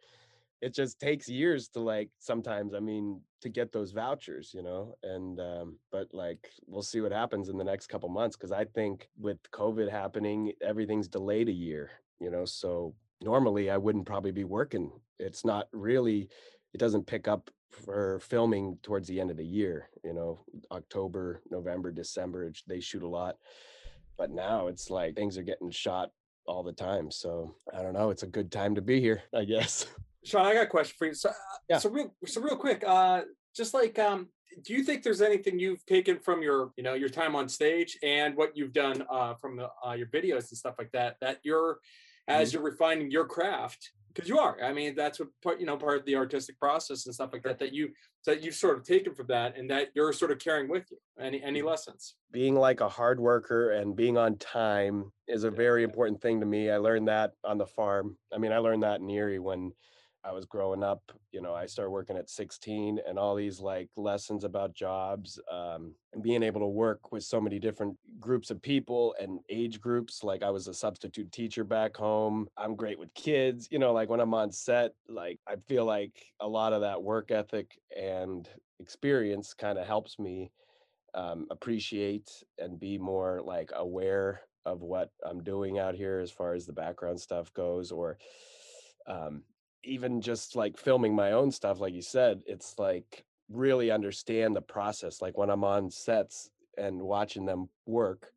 [0.62, 4.95] it just takes years to like sometimes i mean to get those vouchers you know
[5.03, 8.65] and um but like we'll see what happens in the next couple months because i
[8.65, 14.32] think with covid happening everything's delayed a year you know so normally i wouldn't probably
[14.32, 14.91] be working.
[15.19, 16.30] It's not really
[16.73, 20.39] it doesn't pick up for filming towards the end of the year you know
[20.71, 23.36] october november december they shoot a lot.
[24.17, 26.10] But now it's like things are getting shot
[26.45, 29.43] all the time so i don't know it's a good time to be here i
[29.43, 29.88] guess.
[30.23, 31.13] Sean i got a question for you.
[31.13, 31.34] So, uh,
[31.69, 31.77] yeah.
[31.77, 33.21] so real so real quick uh
[33.56, 34.30] just like um
[34.63, 37.97] do you think there's anything you've taken from your you know your time on stage
[38.01, 41.39] and what you've done uh from the uh, your videos and stuff like that that
[41.43, 41.80] you're
[42.27, 42.55] as mm-hmm.
[42.55, 44.57] you're refining your craft because you are.
[44.63, 47.43] I mean, that's what part you know part of the artistic process and stuff like
[47.43, 47.89] that that you
[48.25, 50.97] that you've sort of taken from that and that you're sort of carrying with you.
[51.19, 51.69] Any any mm-hmm.
[51.69, 52.15] lessons?
[52.31, 56.45] Being like a hard worker and being on time is a very important thing to
[56.45, 56.71] me.
[56.71, 58.17] I learned that on the farm.
[58.33, 59.71] I mean, I learned that in Erie when
[60.23, 61.01] I was growing up,
[61.32, 65.93] you know, I started working at 16 and all these like lessons about jobs um,
[66.13, 70.23] and being able to work with so many different groups of people and age groups.
[70.23, 72.47] Like I was a substitute teacher back home.
[72.58, 76.25] I'm great with kids, you know, like when I'm on set, like I feel like
[76.41, 78.49] a lot of that work ethic and
[78.80, 80.51] experience kind of helps me
[81.13, 86.53] um, appreciate and be more like aware of what I'm doing out here as far
[86.53, 88.17] as the background stuff goes or
[89.08, 89.43] um,
[89.88, 94.62] even just like filming my own stuff, like you said, it's like really understand the
[94.62, 95.21] process.
[95.21, 98.32] Like when I'm on sets and watching them work,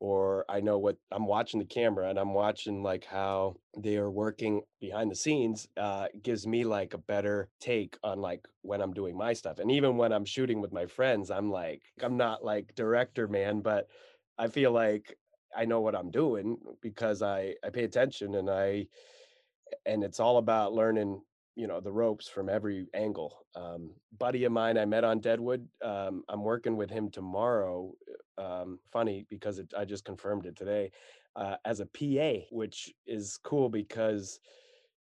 [0.00, 4.10] or I know what I'm watching the camera and I'm watching like how they are
[4.10, 8.92] working behind the scenes, uh, gives me like a better take on like when I'm
[8.92, 9.60] doing my stuff.
[9.60, 13.60] And even when I'm shooting with my friends, I'm like, I'm not like director man,
[13.60, 13.86] but
[14.38, 15.16] I feel like
[15.56, 18.88] I know what I'm doing because I I pay attention and I
[19.86, 21.20] and it's all about learning
[21.54, 25.66] you know the ropes from every angle um, buddy of mine i met on deadwood
[25.84, 27.92] um, i'm working with him tomorrow
[28.38, 30.90] um, funny because it, i just confirmed it today
[31.36, 34.40] uh, as a pa which is cool because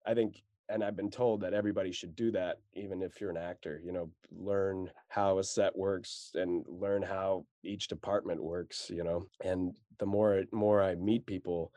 [0.06, 3.38] i think and i've been told that everybody should do that even if you're an
[3.38, 9.04] actor you know learn how a set works and learn how each department works you
[9.04, 11.72] know and the more more i meet people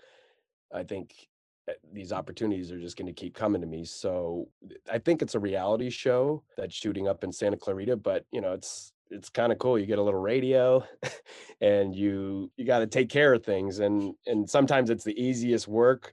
[0.73, 1.29] i think
[1.69, 3.85] Uh, these opportunities are just going to keep coming to me.
[3.85, 4.49] So
[4.91, 8.53] I think it's a reality show that's shooting up in Santa Clarita, but you know,
[8.53, 9.79] it's it's kind of cool.
[9.79, 10.85] You get a little radio
[11.61, 15.69] and you you got to take care of things and and sometimes it's the easiest
[15.69, 16.13] work.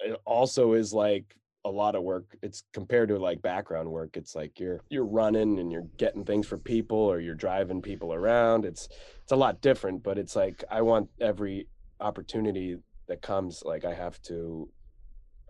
[0.00, 2.36] It also is like a lot of work.
[2.42, 4.16] It's compared to like background work.
[4.16, 8.14] It's like you're you're running and you're getting things for people or you're driving people
[8.14, 8.64] around.
[8.64, 8.88] It's
[9.22, 11.68] it's a lot different, but it's like I want every
[12.00, 12.78] opportunity
[13.10, 14.68] that comes like i have to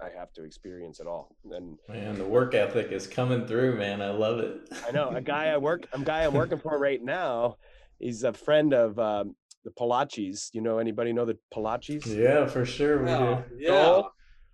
[0.03, 4.03] i have to experience it all and man the work ethic is coming through man
[4.03, 7.03] i love it i know a guy i work a guy i'm working for right
[7.05, 7.57] now
[7.99, 10.49] he's a friend of um, the Palachis.
[10.53, 12.07] You know anybody know the Palachis?
[12.07, 13.57] Yeah, for sure we yeah, do.
[13.59, 13.69] yeah.
[13.69, 14.11] Joel,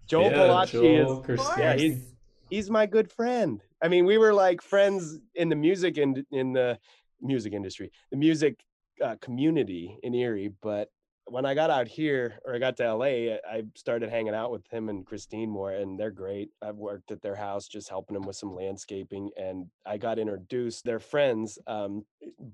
[0.09, 1.59] Joel Yeah, Palachi Joel, is Christine.
[1.59, 2.15] yeah, he's
[2.51, 3.63] he's my good friend.
[3.83, 6.79] I mean, we were like friends in the music and in the
[7.21, 8.65] music industry, the music
[9.03, 10.89] uh, community in Erie, but
[11.29, 14.67] when I got out here or I got to LA, I started hanging out with
[14.69, 16.51] him and Christine more, and they're great.
[16.63, 20.85] I've worked at their house just helping them with some landscaping, and I got introduced.
[20.85, 22.05] Their friends um,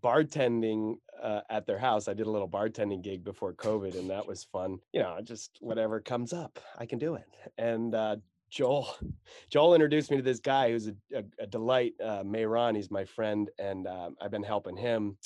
[0.01, 2.09] bartending uh, at their house.
[2.09, 4.79] I did a little bartending gig before COVID, and that was fun.
[4.93, 7.27] You know, just whatever comes up, I can do it.
[7.59, 8.17] And uh,
[8.51, 8.97] Joel,
[9.51, 11.93] Joel introduced me to this guy who's a, a, a delight.
[12.03, 15.19] Uh, Mayron, he's my friend, and um, I've been helping him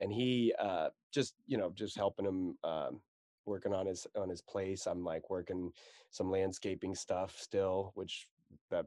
[0.00, 3.00] and he uh, just you know just helping him um,
[3.46, 5.70] working on his on his place i'm like working
[6.10, 8.28] some landscaping stuff still which
[8.70, 8.86] that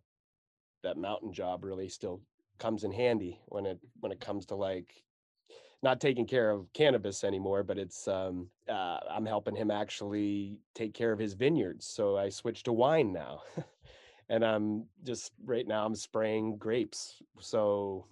[0.84, 2.22] that mountain job really still
[2.60, 5.04] comes in handy when it when it comes to like
[5.84, 10.94] not taking care of cannabis anymore but it's um uh, i'm helping him actually take
[10.94, 13.42] care of his vineyards so i switched to wine now
[14.30, 18.06] and i'm just right now i'm spraying grapes so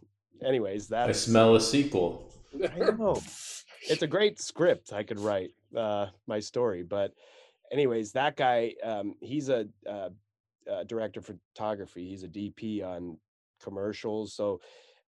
[0.43, 2.31] anyways that I that's smell a sequel.
[2.73, 3.21] I know.
[3.83, 7.13] It's a great script I could write uh, my story, but
[7.71, 10.09] anyways, that guy, um, he's a, uh
[10.69, 12.07] uh director of photography.
[12.09, 13.17] He's a DP on
[13.63, 14.61] commercials, so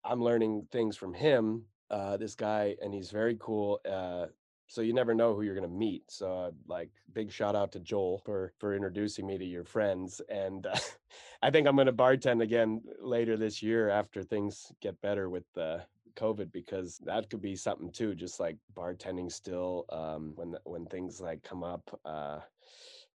[0.05, 1.65] I'm learning things from him.
[1.91, 3.81] Uh, this guy, and he's very cool.
[3.89, 4.27] Uh,
[4.67, 6.03] so you never know who you're gonna meet.
[6.09, 10.21] So like, big shout out to Joel for for introducing me to your friends.
[10.29, 10.77] And uh,
[11.43, 15.83] I think I'm gonna bartend again later this year after things get better with the
[16.17, 18.15] COVID because that could be something too.
[18.15, 21.99] Just like bartending still um, when when things like come up.
[22.05, 22.41] Uh,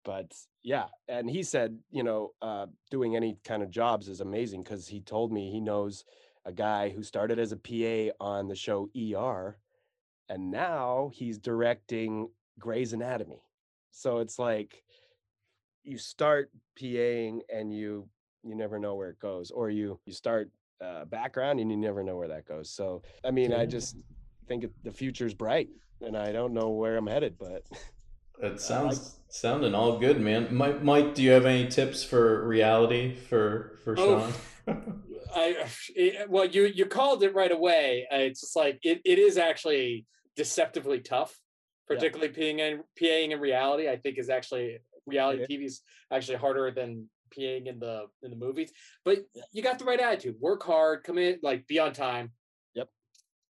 [0.04, 0.32] but
[0.62, 4.88] yeah, and he said, you know, uh, doing any kind of jobs is amazing because
[4.88, 6.04] he told me he knows
[6.44, 9.58] a guy who started as a PA on the show ER,
[10.28, 13.42] and now he's directing Grey's Anatomy.
[13.90, 14.82] So it's like
[15.84, 18.08] you start PAing and you
[18.44, 22.02] you never know where it goes, or you you start uh, background and you never
[22.02, 22.70] know where that goes.
[22.70, 23.96] So I mean, I just
[24.46, 25.68] think it, the future's bright,
[26.00, 27.64] and I don't know where I'm headed, but
[28.40, 30.54] It sounds sounding all good, man.
[30.54, 34.32] Mike, Mike, do you have any tips for reality for for Oh,
[34.66, 35.02] Sean?
[35.34, 38.06] I it, well, you you called it right away.
[38.12, 41.36] Uh, It's just like it, it is actually deceptively tough,
[41.90, 41.96] Yeah.
[41.96, 43.88] particularly PAing in PAing in reality.
[43.88, 45.56] I think is actually reality Yeah.
[45.56, 45.80] TV is
[46.12, 48.72] actually harder than PAing in the in the movies.
[49.04, 50.36] But you got the right attitude.
[50.40, 51.04] Work hard.
[51.04, 52.32] Come in like be on time.
[52.74, 52.88] Yep.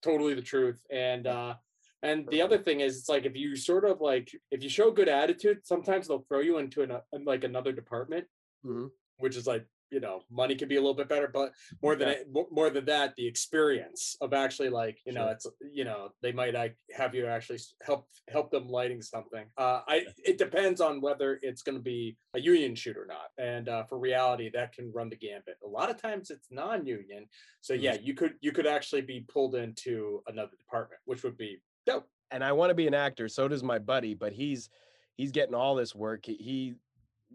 [0.04, 0.82] Totally the truth.
[0.92, 1.56] And uh
[2.04, 4.92] and the other thing is, it's like if you sort of like if you show
[4.92, 8.26] good attitude, sometimes they'll throw you into an, uh, like another department
[8.66, 8.90] Mhm.
[9.18, 12.10] which is like you know money could be a little bit better but more than
[12.10, 12.16] yeah.
[12.16, 16.32] it, more than that the experience of actually like you know it's you know they
[16.32, 19.46] might like have you actually help help them lighting something.
[19.58, 23.28] Uh i it depends on whether it's going to be a union shoot or not
[23.38, 25.58] and uh, for reality that can run the gambit.
[25.64, 27.26] A lot of times it's non-union
[27.62, 27.84] so mm-hmm.
[27.84, 32.08] yeah you could you could actually be pulled into another department which would be dope.
[32.32, 34.70] And i want to be an actor so does my buddy but he's
[35.16, 36.26] he's getting all this work.
[36.26, 36.76] He, he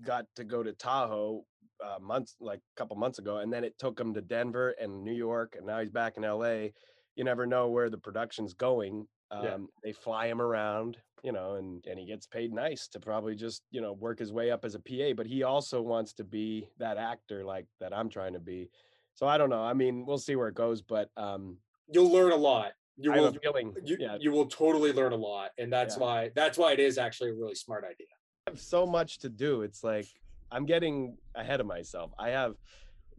[0.05, 1.45] got to go to tahoe
[1.85, 5.05] uh, months, like a couple months ago, and then it took him to Denver and
[5.05, 6.73] New York, and now he's back in L.A.
[7.17, 9.07] You never know where the production's going.
[9.31, 9.57] Um, yeah.
[9.85, 13.63] They fly him around, you know, and and he gets paid nice to probably just
[13.71, 16.69] you know work his way up as a PA, but he also wants to be
[16.79, 18.71] that actor like that I'm trying to be.
[19.15, 19.63] So I don't know.
[19.63, 21.59] I mean, we'll see where it goes, but um,
[21.93, 22.73] you'll learn a lot.
[22.97, 24.19] You will feeling, you, yeah.
[24.21, 26.03] you will totally learn a lot, and that's yeah.
[26.03, 28.09] why that's why it is actually a really smart idea.
[28.47, 29.63] I have so much to do.
[29.63, 30.07] It's like
[30.51, 32.13] I'm getting ahead of myself.
[32.19, 32.55] I have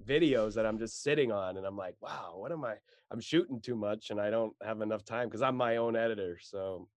[0.06, 2.76] videos that I'm just sitting on and I'm like, wow, what am I?
[3.12, 6.38] I'm shooting too much and I don't have enough time because I'm my own editor.
[6.42, 6.88] So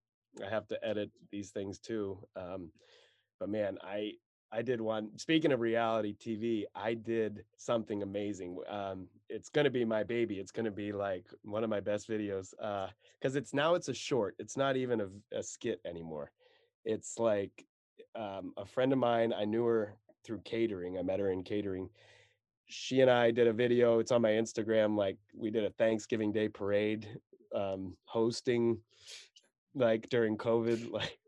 [0.44, 2.18] I have to edit these things too.
[2.36, 2.70] Um,
[3.38, 4.12] but man, I
[4.52, 5.10] I did one.
[5.18, 8.56] Speaking of reality TV, I did something amazing.
[8.68, 10.38] Um, it's gonna be my baby.
[10.38, 12.50] It's gonna be like one of my best videos
[13.18, 14.36] because uh, it's now it's a short.
[14.38, 16.30] It's not even a, a skit anymore.
[16.84, 17.66] It's like
[18.14, 19.32] um, a friend of mine.
[19.32, 20.98] I knew her through catering.
[20.98, 21.88] I met her in catering.
[22.66, 23.98] She and I did a video.
[23.98, 24.96] It's on my Instagram.
[24.96, 27.06] Like we did a Thanksgiving Day parade,
[27.54, 28.78] um, hosting,
[29.74, 30.90] like during COVID.
[30.90, 31.18] Like,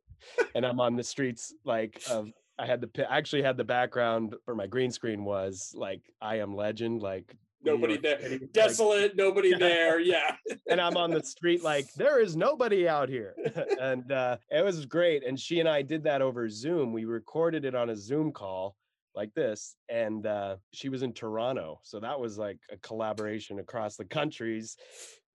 [0.56, 1.54] and I'm on the streets.
[1.64, 5.72] Like, of I had the I actually had the background for my green screen was
[5.76, 7.02] like I am legend.
[7.02, 10.36] Like nobody there desolate like, nobody there yeah
[10.70, 13.34] and i'm on the street like there is nobody out here
[13.80, 17.64] and uh it was great and she and i did that over zoom we recorded
[17.64, 18.76] it on a zoom call
[19.16, 23.96] like this and uh, she was in toronto so that was like a collaboration across
[23.96, 24.76] the countries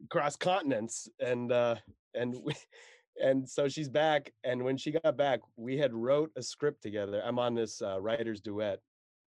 [0.05, 1.75] across continents and uh
[2.13, 2.53] and we,
[3.21, 7.21] and so she's back and when she got back we had wrote a script together.
[7.25, 8.79] I'm on this uh, writer's duet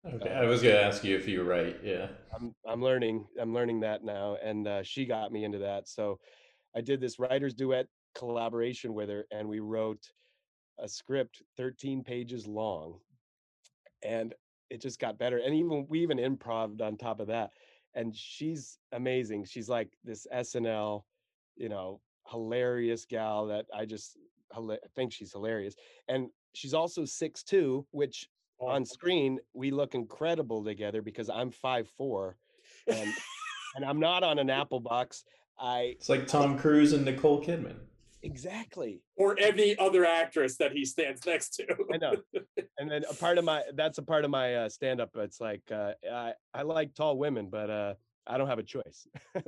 [0.06, 2.08] okay uh, i was gonna ask you if you write yeah.
[2.34, 6.18] I'm i'm learning i'm learning that now and uh, she got me into that so
[6.76, 10.02] i did this writer's duet collaboration with her and we wrote
[10.78, 12.98] a script 13 pages long
[14.02, 14.34] and
[14.74, 15.38] it just got better.
[15.38, 17.52] And even we even improv on top of that.
[17.94, 19.44] And she's amazing.
[19.44, 21.04] She's like this SNL,
[21.54, 24.18] you know, hilarious gal that I just
[24.96, 25.76] think she's hilarious.
[26.08, 28.28] And she's also six two, which
[28.60, 32.36] oh, on screen we look incredible together because I'm five four,
[32.88, 33.12] and
[33.76, 35.24] and I'm not on an Apple box.
[35.56, 37.76] I it's like Tom Cruise and Nicole Kidman.
[38.24, 39.02] Exactly.
[39.16, 41.66] Or any other actress that he stands next to.
[41.92, 42.16] I know.
[42.76, 45.10] And then a part of my that's a part of my uh, stand up.
[45.14, 47.94] It's like uh, I I like tall women, but uh,
[48.26, 49.06] I don't have a choice.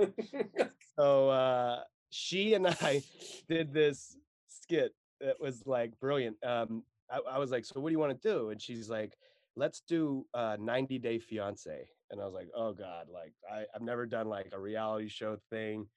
[0.97, 3.03] so uh, she and I
[3.49, 6.37] did this skit that was like brilliant.
[6.45, 8.51] Um, I, I was like, so what do you want to do?
[8.51, 9.17] And she's like,
[9.57, 11.89] let's do uh 90 Day Fiance.
[12.13, 15.37] And I was like, oh God, like I, I've never done like a reality show
[15.51, 15.89] thing,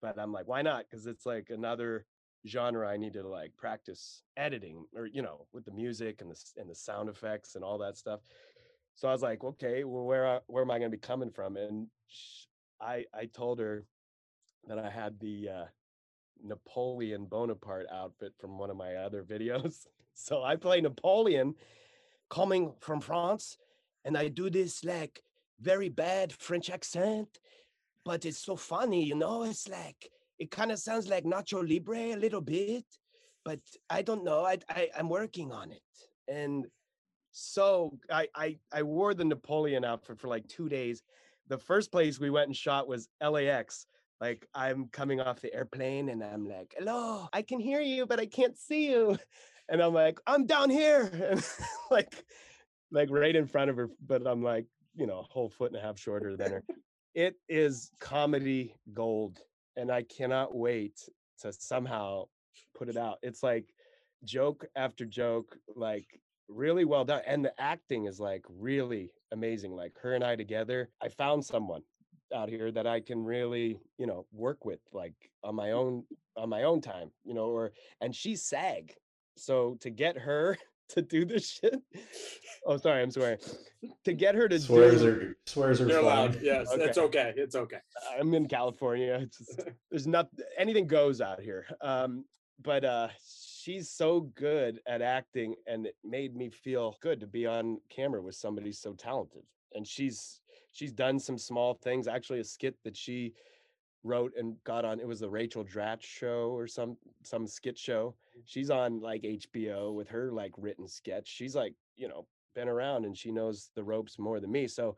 [0.00, 0.84] but I'm like, why not?
[0.88, 2.06] Because it's like another
[2.46, 6.44] genre I need to like practice editing or you know with the music and the
[6.56, 8.20] and the sound effects and all that stuff.
[8.94, 11.56] So I was like, okay, well where where am I going to be coming from?
[11.56, 11.88] And
[12.80, 13.84] I I told her
[14.68, 15.64] that I had the uh,
[16.42, 19.86] Napoleon Bonaparte outfit from one of my other videos.
[20.14, 21.54] so I play Napoleon
[22.28, 23.56] coming from France
[24.04, 25.22] and I do this like
[25.60, 27.40] very bad French accent,
[28.04, 32.14] but it's so funny, you know, it's like it kind of sounds like Nacho Libre
[32.14, 32.84] a little bit,
[33.44, 34.44] but I don't know.
[34.44, 35.82] I, I I'm working on it,
[36.28, 36.66] and
[37.32, 41.02] so I I I wore the Napoleon outfit for like two days.
[41.48, 43.86] The first place we went and shot was LAX.
[44.20, 48.18] Like I'm coming off the airplane and I'm like, "Hello, I can hear you, but
[48.18, 49.18] I can't see you,"
[49.68, 51.46] and I'm like, "I'm down here," and
[51.90, 52.24] like
[52.90, 55.80] like right in front of her, but I'm like, you know, a whole foot and
[55.80, 56.64] a half shorter than her.
[57.14, 59.40] it is comedy gold
[59.76, 61.08] and I cannot wait
[61.40, 62.24] to somehow
[62.76, 63.18] put it out.
[63.22, 63.72] It's like
[64.24, 67.22] joke after joke, like really well done.
[67.26, 69.72] And the acting is like really amazing.
[69.72, 71.82] Like her and I together, I found someone
[72.34, 75.14] out here that I can really, you know, work with like
[75.44, 75.74] on my mm.
[75.74, 76.04] own
[76.36, 78.92] on my own time, you know, or and she's SAG.
[79.36, 80.58] So to get her
[80.90, 81.80] to do this shit.
[82.64, 83.38] Oh, sorry, I'm swearing.
[84.04, 86.40] To get her to swears do, are swears are You're allowed.
[86.42, 86.84] Yes, okay.
[86.84, 87.32] it's okay.
[87.36, 87.78] It's okay.
[88.18, 89.18] I'm in California.
[89.22, 90.28] It's just, there's not
[90.58, 91.66] anything goes out here.
[91.80, 92.24] Um,
[92.62, 93.08] but uh,
[93.62, 98.22] she's so good at acting, and it made me feel good to be on camera
[98.22, 99.42] with somebody so talented.
[99.74, 100.40] And she's
[100.72, 102.08] she's done some small things.
[102.08, 103.34] Actually, a skit that she
[104.06, 108.14] wrote and got on it was the Rachel Dratch show or some some skit show.
[108.36, 108.42] Mm.
[108.44, 111.28] She's on like HBO with her like written sketch.
[111.28, 114.66] She's like, you know, been around and she knows the ropes more than me.
[114.66, 114.96] So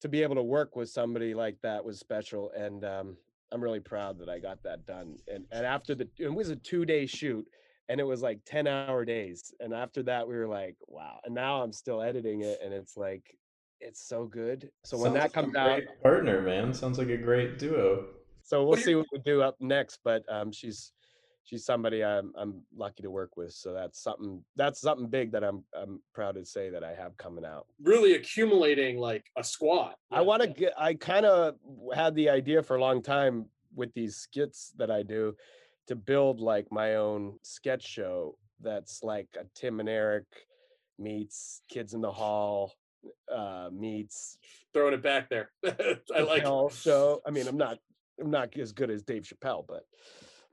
[0.00, 3.16] to be able to work with somebody like that was special and um
[3.50, 5.16] I'm really proud that I got that done.
[5.32, 7.46] And and after the it was a 2-day shoot
[7.88, 11.34] and it was like 10 hour days and after that we were like wow and
[11.34, 13.36] now i'm still editing it and it's like
[13.82, 16.72] it's so good so when Sounds that like a comes out partner, man.
[16.72, 18.06] Sounds like a great duo.
[18.42, 20.92] so we'll What do see what we do up next but um she's
[21.44, 25.42] she's somebody i'm i'm lucky to work with so that's something that's something big that
[25.42, 29.94] i'm i'm proud to say that i have coming out Really accumulating like a squad.
[30.12, 31.54] i want to get i kind of
[31.94, 35.34] had the idea for a long time with these skits that i do
[35.88, 40.26] to build like my own sketch show that's like a tim and eric
[40.98, 42.72] meets kids in the hall
[43.32, 44.38] uh meets
[44.72, 45.50] throwing it back there.
[45.64, 46.44] I like.
[46.44, 47.20] Chappelle show.
[47.26, 47.78] I mean, I'm not
[48.20, 49.84] I'm not as good as Dave Chappelle, but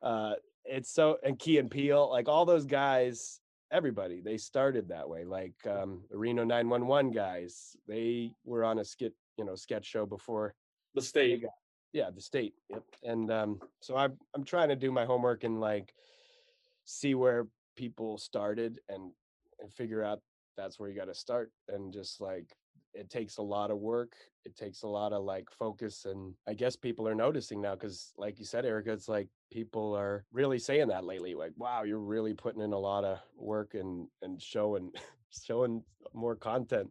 [0.01, 0.33] uh
[0.65, 3.39] it's so and Key and Peele, like all those guys,
[3.71, 5.25] everybody, they started that way.
[5.25, 10.05] Like um the Reno 911 guys, they were on a skit, you know, sketch show
[10.05, 10.53] before
[10.95, 11.43] the state.
[11.93, 12.53] yeah, the state.
[12.69, 12.83] Yep.
[13.03, 15.93] And um so I'm I'm trying to do my homework and like
[16.85, 19.11] see where people started and
[19.59, 20.21] and figure out
[20.59, 22.55] that's where you got to start and just like
[22.93, 24.13] it takes a lot of work
[24.45, 28.11] it takes a lot of like focus and i guess people are noticing now because
[28.17, 31.99] like you said erica it's like people are really saying that lately like wow you're
[31.99, 34.91] really putting in a lot of work and and showing
[35.45, 35.81] showing
[36.13, 36.89] more content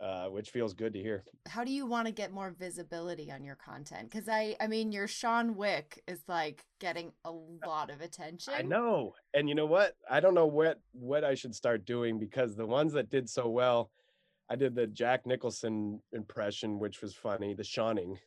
[0.00, 3.44] uh, which feels good to hear How do you want to get more visibility on
[3.44, 4.10] your content?
[4.10, 8.52] Because I, I mean, your Sean Wick is like getting a lot of attention.
[8.56, 9.14] I know.
[9.32, 9.94] And you know what?
[10.10, 13.48] I don't know what what I should start doing because the ones that did so
[13.48, 13.90] well,
[14.50, 18.18] I did the Jack Nicholson impression, which was funny, the Shawning.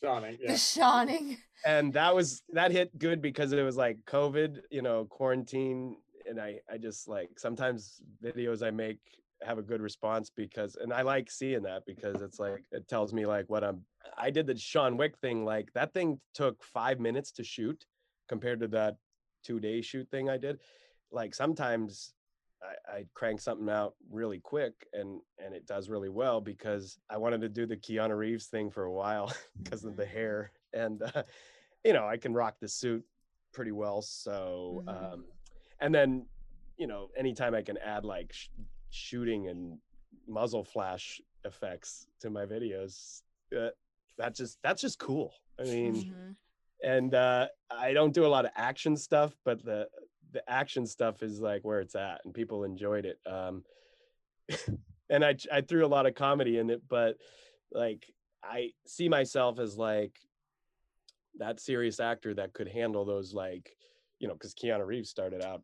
[0.00, 0.38] Johnny.
[0.46, 1.36] The Shawning.
[1.64, 5.96] And that was that hit good because it was like COVID, you know, quarantine.
[6.26, 8.98] And I I just like sometimes videos I make
[9.42, 13.12] have a good response because and I like seeing that because it's like it tells
[13.12, 13.84] me like what I'm
[14.16, 17.84] I did the Sean Wick thing, like that thing took five minutes to shoot
[18.28, 18.96] compared to that
[19.44, 20.60] two day shoot thing I did.
[21.10, 22.12] Like sometimes
[22.62, 27.16] I, I crank something out really quick and and it does really well because I
[27.16, 29.32] wanted to do the Keanu Reeves thing for a while
[29.62, 30.08] because of the Mhm.
[30.12, 31.22] hair and uh,
[31.84, 33.04] you know I can rock the suit
[33.52, 35.12] pretty well so Mhm.
[35.12, 35.24] um
[35.80, 36.26] and then
[36.76, 38.48] you know anytime I can add like sh-
[38.90, 39.78] shooting and
[40.28, 43.22] muzzle flash effects to my videos
[43.58, 43.68] uh,
[44.18, 46.36] that just that's just cool I mean Mhm.
[46.82, 49.88] and uh i don't do a lot of action stuff but the
[50.32, 53.64] the action stuff is like where it's at and people enjoyed it um
[55.10, 57.16] and i i threw a lot of comedy in it but
[57.72, 58.06] like
[58.42, 60.18] i see myself as like
[61.38, 63.76] that serious actor that could handle those like
[64.18, 65.62] you know because keanu reeves started out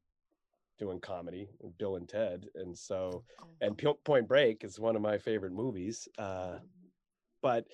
[0.78, 1.48] doing comedy
[1.78, 3.24] bill and ted and so
[3.60, 6.58] and P- point break is one of my favorite movies uh
[7.42, 7.64] but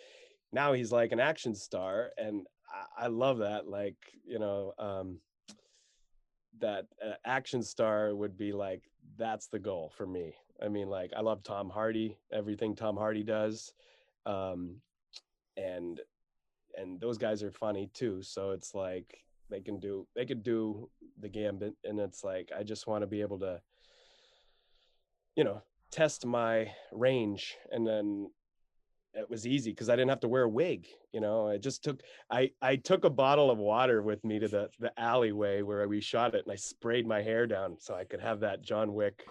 [0.52, 2.46] now he's like an action star and
[2.98, 5.18] I, I love that like you know um
[6.60, 8.82] that uh, action star would be like
[9.16, 10.34] that's the goal for me.
[10.62, 13.72] I mean like i love tom hardy everything tom hardy does
[14.26, 14.76] um
[15.56, 16.00] and
[16.78, 20.88] and those guys are funny too so it's like they can do they could do
[21.20, 23.60] the gambit and it's like i just want to be able to
[25.36, 28.28] you know test my range and then
[29.14, 30.86] it was easy because I didn't have to wear a wig.
[31.12, 34.48] You know, I just took I I took a bottle of water with me to
[34.48, 38.04] the the alleyway where we shot it, and I sprayed my hair down so I
[38.04, 39.24] could have that John Wick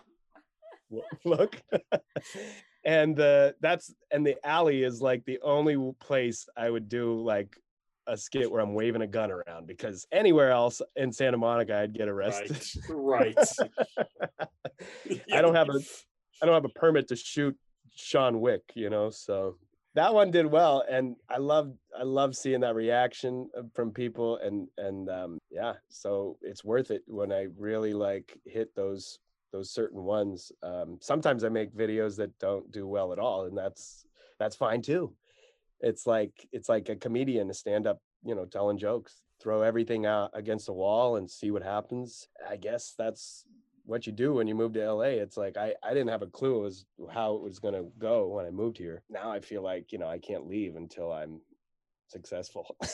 [1.25, 1.59] look.
[2.85, 7.57] and uh, that's and the alley is like the only place I would do like
[8.11, 11.93] a skit where I'm waving a gun around because anywhere else in Santa Monica I'd
[11.93, 12.61] get arrested.
[12.89, 13.35] Right.
[13.35, 13.69] Right.
[15.33, 15.79] I don't have a
[16.41, 17.55] I don't have a permit to shoot
[17.95, 19.55] Sean Wick, you know, so
[19.95, 24.37] that one did well and I love I love seeing that reaction uh, from people
[24.37, 29.19] and and um yeah, so it's worth it when I really like hit those
[29.53, 30.51] those certain ones.
[30.63, 34.05] Um sometimes I make videos that don't do well at all and that's
[34.37, 35.13] that's fine too.
[35.81, 39.21] It's like it's like a comedian a stand up, you know, telling jokes.
[39.41, 42.27] Throw everything out against the wall and see what happens.
[42.47, 43.45] I guess that's
[43.85, 45.17] what you do when you move to LA.
[45.19, 48.45] It's like I, I didn't have a clue as how it was gonna go when
[48.45, 49.01] I moved here.
[49.09, 51.41] Now I feel like, you know, I can't leave until I'm
[52.07, 52.75] successful.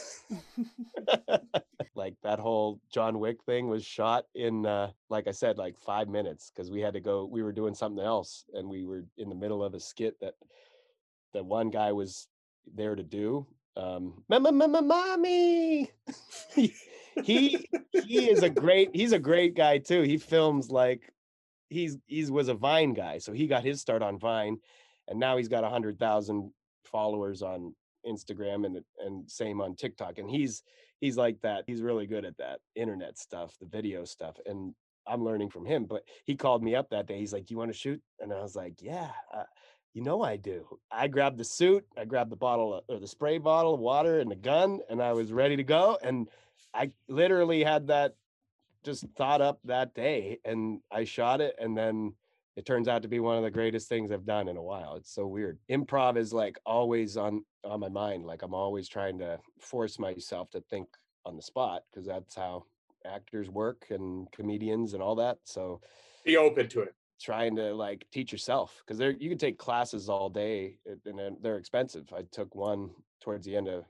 [1.95, 6.07] like that whole John Wick thing was shot in uh like I said, like five
[6.07, 9.27] minutes because we had to go we were doing something else and we were in
[9.27, 10.35] the middle of a skit that
[11.33, 12.27] the one guy was
[12.75, 13.45] there to do.
[13.75, 15.91] Um, mommy,
[17.23, 17.67] he
[18.05, 20.01] he is a great he's a great guy too.
[20.01, 21.13] He films like
[21.69, 24.57] he's he's was a Vine guy, so he got his start on Vine,
[25.07, 26.51] and now he's got a hundred thousand
[26.85, 30.17] followers on Instagram and and same on TikTok.
[30.17, 30.63] And he's
[30.99, 31.63] he's like that.
[31.67, 34.73] He's really good at that internet stuff, the video stuff, and
[35.07, 35.85] I'm learning from him.
[35.85, 37.19] But he called me up that day.
[37.19, 39.43] He's like, "Do you want to shoot?" And I was like, "Yeah." Uh,
[39.97, 40.77] you know I do.
[40.91, 44.29] I grabbed the suit, I grabbed the bottle or the spray bottle of water and
[44.29, 45.97] the gun, and I was ready to go.
[46.03, 46.29] And
[46.71, 48.15] I literally had that
[48.83, 52.13] just thought up that day, and I shot it, and then
[52.55, 54.97] it turns out to be one of the greatest things I've done in a while.
[54.97, 55.57] It's so weird.
[55.67, 58.23] Improv is like always on on my mind.
[58.23, 60.87] Like I'm always trying to force myself to think
[61.25, 62.65] on the spot because that's how
[63.03, 65.39] actors work and comedians and all that.
[65.43, 65.81] So
[66.23, 66.93] be open to it.
[67.19, 71.57] Trying to like teach yourself because there you can take classes all day and they're
[71.57, 72.05] expensive.
[72.15, 72.91] I took one
[73.21, 73.85] towards the end of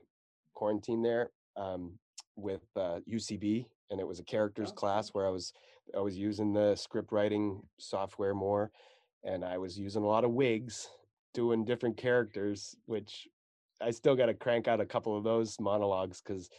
[0.54, 1.98] quarantine there um,
[2.36, 4.74] with uh, UCB and it was a characters oh.
[4.74, 5.52] class where I was
[5.96, 8.70] I was using the script writing software more,
[9.24, 10.88] and I was using a lot of wigs,
[11.32, 13.26] doing different characters, which
[13.80, 16.50] I still got to crank out a couple of those monologues because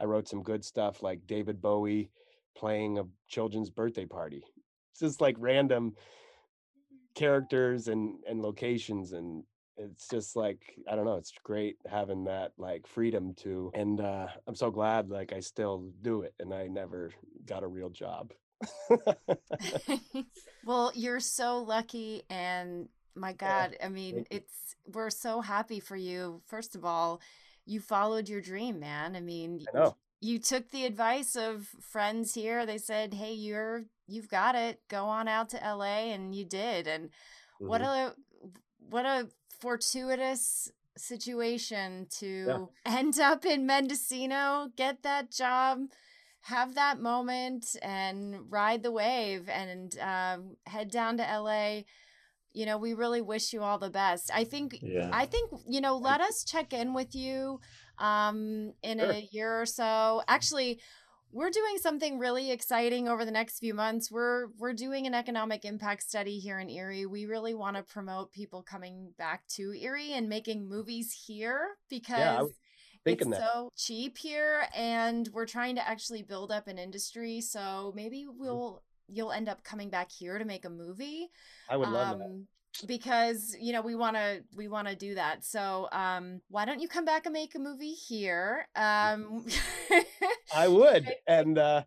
[0.00, 2.10] I wrote some good stuff like David Bowie
[2.56, 4.44] playing a children's birthday party.
[4.98, 5.94] Just like random
[7.14, 9.44] characters and and locations and
[9.76, 14.26] it's just like i don't know it's great having that like freedom to and uh
[14.46, 17.10] i'm so glad like i still do it and i never
[17.44, 18.32] got a real job
[20.64, 25.96] well, you're so lucky and my god, yeah, I mean, it's we're so happy for
[25.96, 26.42] you.
[26.46, 27.20] First of all,
[27.66, 29.16] you followed your dream, man.
[29.16, 29.90] I mean, I
[30.22, 32.64] you took the advice of friends here.
[32.64, 34.80] They said, "Hey, you're you've got it.
[34.88, 36.86] Go on out to LA." And you did.
[36.86, 37.66] And mm-hmm.
[37.66, 38.14] what a
[38.78, 39.28] what a
[39.60, 42.66] fortuitous situation to yeah.
[42.98, 45.80] end up in Mendocino, get that job,
[46.42, 51.82] have that moment and ride the wave and um, head down to LA.
[52.52, 54.30] You know, we really wish you all the best.
[54.32, 55.10] I think, yeah.
[55.12, 57.60] I think, you know, let us check in with you
[57.98, 59.10] um, in sure.
[59.10, 60.22] a year or so.
[60.28, 60.80] Actually,
[61.32, 64.10] we're doing something really exciting over the next few months.
[64.10, 67.06] We're we're doing an economic impact study here in Erie.
[67.06, 72.18] We really want to promote people coming back to Erie and making movies here because
[72.18, 72.42] yeah,
[73.04, 73.52] thinking it's that.
[73.52, 78.40] so cheap here and we're trying to actually build up an industry so maybe mm-hmm.
[78.40, 81.28] we'll you'll end up coming back here to make a movie
[81.68, 82.44] i would love um, that
[82.86, 86.80] because you know we want to we want to do that so um why don't
[86.80, 89.44] you come back and make a movie here um
[90.54, 91.82] i would and uh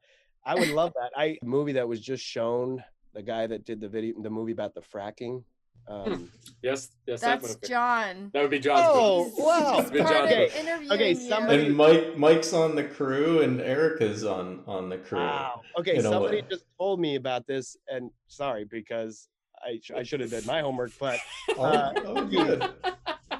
[0.45, 2.83] i would love that i movie that was just shown
[3.13, 5.43] the guy that did the video the movie about the fracking
[5.87, 5.93] Hmm.
[5.93, 6.31] Um,
[6.61, 8.31] yes, yes, that's that John.
[8.33, 8.87] That would be John's.
[8.87, 9.85] Oh, wow.
[9.85, 10.49] okay,
[10.91, 11.67] okay, somebody.
[11.67, 15.19] And Mike, Mike's on the crew, and Erica's on on the crew.
[15.19, 15.61] Wow.
[15.79, 19.29] Okay, somebody just told me about this, and sorry because
[19.65, 21.19] I I should have done my homework, but
[21.57, 22.69] oh, uh, oh, good.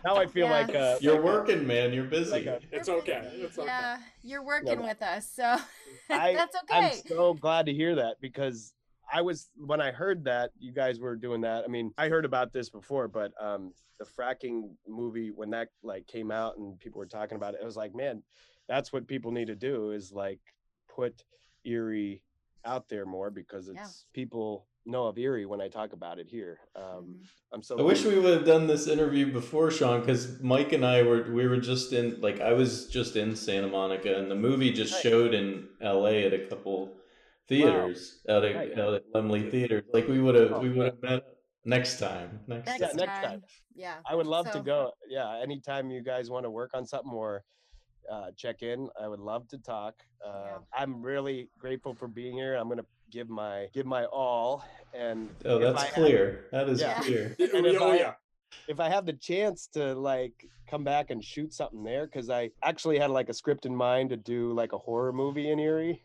[0.03, 0.51] Now I feel yeah.
[0.51, 1.93] like uh, you're like working, a, man.
[1.93, 2.31] You're busy.
[2.31, 3.29] Like a, it's okay.
[3.33, 3.67] It's okay.
[3.67, 5.43] Yeah, you're working with us, so
[6.09, 6.87] I, that's okay.
[6.87, 8.73] I'm so glad to hear that because
[9.11, 11.63] I was when I heard that you guys were doing that.
[11.63, 16.07] I mean, I heard about this before, but um, the fracking movie when that like
[16.07, 18.21] came out and people were talking about it, it was like, man,
[18.67, 20.39] that's what people need to do is like
[20.87, 21.23] put
[21.63, 22.21] Erie
[22.63, 23.87] out there more because it's yeah.
[24.13, 26.59] people know of Erie when I talk about it here.
[26.75, 27.13] Um, mm-hmm.
[27.53, 27.77] I'm so.
[27.79, 31.31] I wish we would have done this interview before, Sean, because Mike and I were
[31.31, 34.93] we were just in like I was just in Santa Monica, and the movie just
[34.93, 35.03] right.
[35.03, 36.25] showed in L.A.
[36.25, 36.95] at a couple
[37.47, 38.37] theaters wow.
[38.37, 38.79] out, of, right.
[38.79, 39.83] out at Laemmle Theater.
[39.93, 41.23] Like we would have oh, we would have met
[41.65, 42.39] next time.
[42.47, 42.89] Next, next, time.
[42.97, 43.43] Yeah, next time.
[43.75, 43.95] Yeah.
[44.09, 44.59] I would love so.
[44.59, 44.91] to go.
[45.07, 45.39] Yeah.
[45.41, 47.43] Anytime you guys want to work on something or
[48.11, 49.95] uh, check in, I would love to talk.
[50.25, 50.57] Uh, yeah.
[50.73, 52.55] I'm really grateful for being here.
[52.55, 54.65] I'm gonna give my give my all.
[54.93, 56.45] And oh, that's clear.
[56.51, 57.01] Have, that is yeah.
[57.01, 57.35] clear.
[57.53, 58.13] and if oh, I, yeah.
[58.67, 62.51] If I have the chance to like come back and shoot something there, because I
[62.63, 66.01] actually had like a script in mind to do like a horror movie in Erie.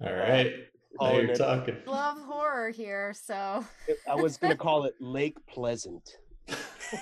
[0.00, 0.52] All right.
[1.00, 1.76] Now you're talking.
[1.86, 3.64] Love horror here, so
[4.08, 6.18] I was gonna call it Lake Pleasant.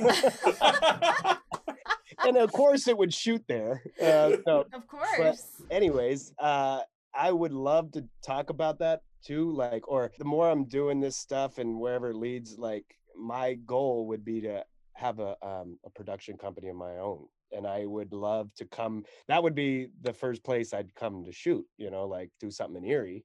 [2.27, 3.83] and of course it would shoot there.
[4.01, 5.63] Uh, so, of course.
[5.71, 6.81] anyways, uh,
[7.15, 9.51] I would love to talk about that too.
[9.53, 12.85] Like, or the more I'm doing this stuff and wherever it leads, like
[13.17, 14.65] my goal would be to
[14.95, 19.05] have a um, a production company of my own and I would love to come.
[19.29, 21.65] That would be the first place I'd come to shoot.
[21.77, 23.25] You know, like do something in Erie.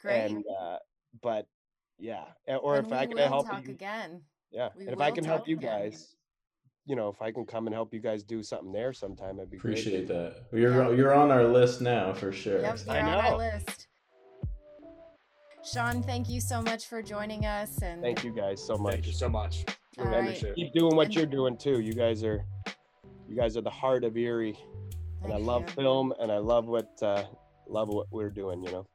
[0.00, 0.30] Great.
[0.30, 0.78] And uh,
[1.22, 1.46] but
[1.98, 4.22] yeah, or and if I can help talk you again.
[4.50, 5.90] Yeah, we and if I can help you again.
[5.90, 6.16] guys
[6.86, 9.50] you know, if I can come and help you guys do something there sometime, I'd
[9.50, 10.08] be Appreciate great.
[10.08, 10.44] that.
[10.52, 10.96] You're Yeah.
[10.96, 12.60] you're on our list now for sure.
[12.60, 13.83] Yep, you're on our list.
[15.64, 17.80] Sean, thank you so much for joining us.
[17.82, 18.92] And Thank you guys so much.
[18.94, 19.64] Thank you so much.
[19.98, 20.20] All We right.
[20.24, 20.56] appreciate it.
[20.56, 21.80] Keep doing what And- you're doing too.
[21.80, 22.44] You guys are,
[23.28, 24.58] you guys are the heart of Erie,
[25.22, 25.68] and I love you.
[25.68, 27.24] film, and I love what, uh,
[27.66, 28.62] love what we're doing.
[28.62, 28.86] You know,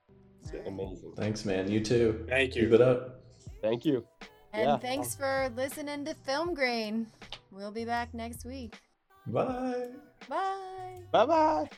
[0.42, 0.68] it's All right.
[0.68, 1.14] amazing.
[1.16, 1.70] Thanks, man.
[1.72, 2.26] You too.
[2.30, 2.64] Thank you.
[2.64, 2.76] Keep you.
[2.76, 3.22] it up.
[3.62, 4.06] Thank you.
[4.54, 4.78] And Yeah.
[4.78, 7.08] thanks for listening to Film Grain.
[7.52, 8.80] We'll be back next week.
[9.28, 9.90] Bye.
[10.28, 11.02] Bye.
[11.12, 11.70] Bye bye.